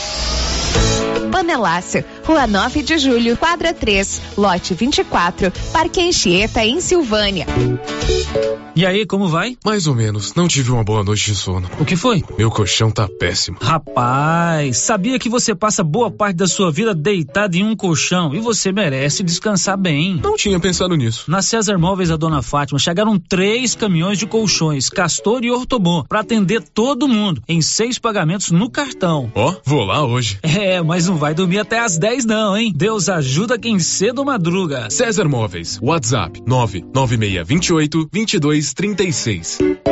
[1.30, 7.46] Panelácio, Rua 9 de Julho, quadra 3, lote 24, Parque Anchieta, em Silvânia.
[8.74, 9.54] E aí, como vai?
[9.62, 10.34] Mais ou menos.
[10.34, 11.68] Não tive uma boa noite de sono.
[11.78, 12.24] O que foi?
[12.38, 13.58] Meu colchão tá péssimo.
[13.60, 18.40] Rapaz, sabia que você passa boa parte da sua vida deitado em um colchão e
[18.40, 20.18] você merece descansar bem.
[20.22, 21.30] Não tinha pensado nisso.
[21.30, 26.20] Na César Móveis da Dona Fátima chegaram três caminhões de colchões, Castor e Ortobon, para
[26.20, 29.30] atender todo mundo em seis pagamentos no cartão.
[29.34, 30.38] Ó, oh, vou lá hoje.
[30.42, 32.72] É, mas não vai dormir até às 10 não, hein?
[32.74, 34.88] Deus ajuda quem cedo madruga.
[34.90, 39.91] César Móveis, WhatsApp 99628 2236.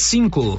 [0.00, 0.58] cinco.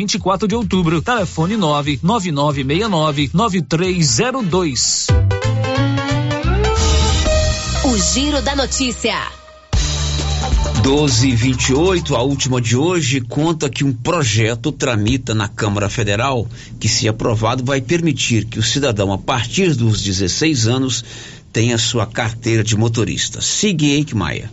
[0.00, 1.02] 24 de outubro.
[1.02, 5.08] Telefone 99969 9302.
[7.84, 9.14] O Giro da Notícia.
[10.82, 16.48] 12 e 28, a última de hoje, conta que um projeto tramita na Câmara Federal
[16.78, 21.04] que, se aprovado, vai permitir que o cidadão, a partir dos 16 anos,
[21.52, 23.42] tenha sua carteira de motorista.
[23.42, 24.50] Siga Maia.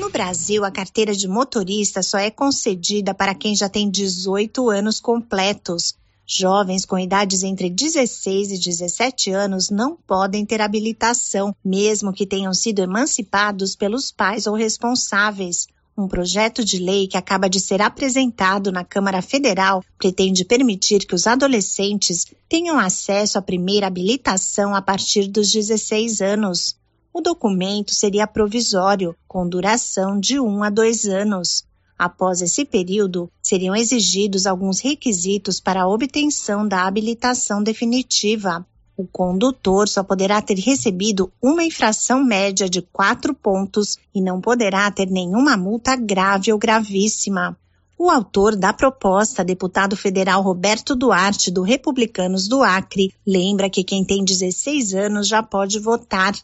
[0.00, 4.98] No Brasil, a carteira de motorista só é concedida para quem já tem 18 anos
[4.98, 5.94] completos.
[6.26, 12.54] Jovens com idades entre 16 e 17 anos não podem ter habilitação, mesmo que tenham
[12.54, 15.66] sido emancipados pelos pais ou responsáveis.
[15.94, 21.14] Um projeto de lei que acaba de ser apresentado na Câmara Federal pretende permitir que
[21.14, 26.79] os adolescentes tenham acesso à primeira habilitação a partir dos 16 anos.
[27.12, 31.64] O documento seria provisório, com duração de um a dois anos.
[31.98, 38.64] Após esse período, seriam exigidos alguns requisitos para a obtenção da habilitação definitiva.
[38.96, 44.90] O condutor só poderá ter recebido uma infração média de quatro pontos e não poderá
[44.90, 47.58] ter nenhuma multa grave ou gravíssima.
[47.98, 54.04] O autor da proposta, deputado federal Roberto Duarte, do Republicanos do Acre, lembra que quem
[54.04, 56.34] tem 16 anos já pode votar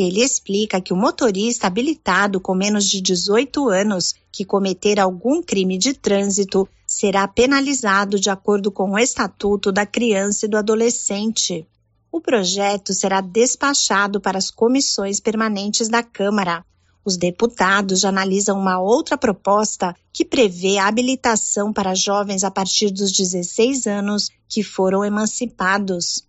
[0.00, 5.76] ele explica que o motorista habilitado com menos de 18 anos que cometer algum crime
[5.76, 11.66] de trânsito será penalizado de acordo com o Estatuto da Criança e do Adolescente.
[12.12, 16.64] O projeto será despachado para as comissões permanentes da Câmara.
[17.04, 23.10] Os deputados analisam uma outra proposta que prevê a habilitação para jovens a partir dos
[23.10, 26.24] 16 anos que foram emancipados.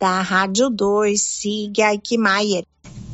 [0.00, 2.64] Da Rádio 2, siga Aikmaier.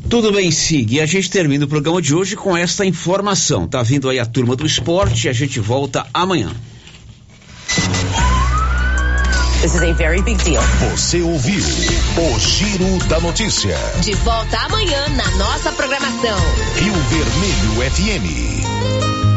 [0.09, 0.87] Tudo bem, Sig.
[0.91, 3.67] E a gente termina o programa de hoje com esta informação.
[3.67, 6.51] Tá vindo aí a turma do esporte e a gente volta amanhã.
[9.65, 10.63] This is a very big deal.
[10.91, 13.75] Você ouviu o Giro da Notícia.
[14.03, 16.39] De volta amanhã na nossa programação.
[16.77, 19.34] Rio Vermelho FM.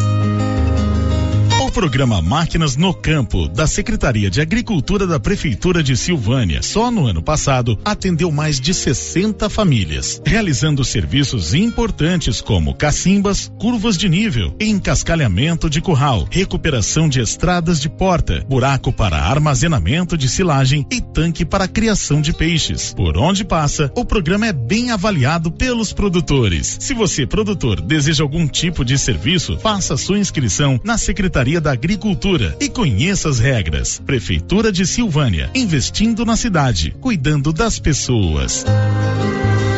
[1.77, 7.21] Programa Máquinas no Campo, da Secretaria de Agricultura da Prefeitura de Silvânia, só no ano
[7.21, 15.69] passado atendeu mais de 60 famílias, realizando serviços importantes como cacimbas, curvas de nível, encascalhamento
[15.69, 21.67] de curral, recuperação de estradas de porta, buraco para armazenamento de silagem e tanque para
[21.67, 22.91] criação de peixes.
[22.95, 26.77] Por onde passa, o programa é bem avaliado pelos produtores.
[26.79, 32.55] Se você, produtor, deseja algum tipo de serviço, faça sua inscrição na Secretaria da Agricultura
[32.61, 34.01] e conheça as regras.
[34.05, 38.63] Prefeitura de Silvânia, investindo na cidade, cuidando das pessoas.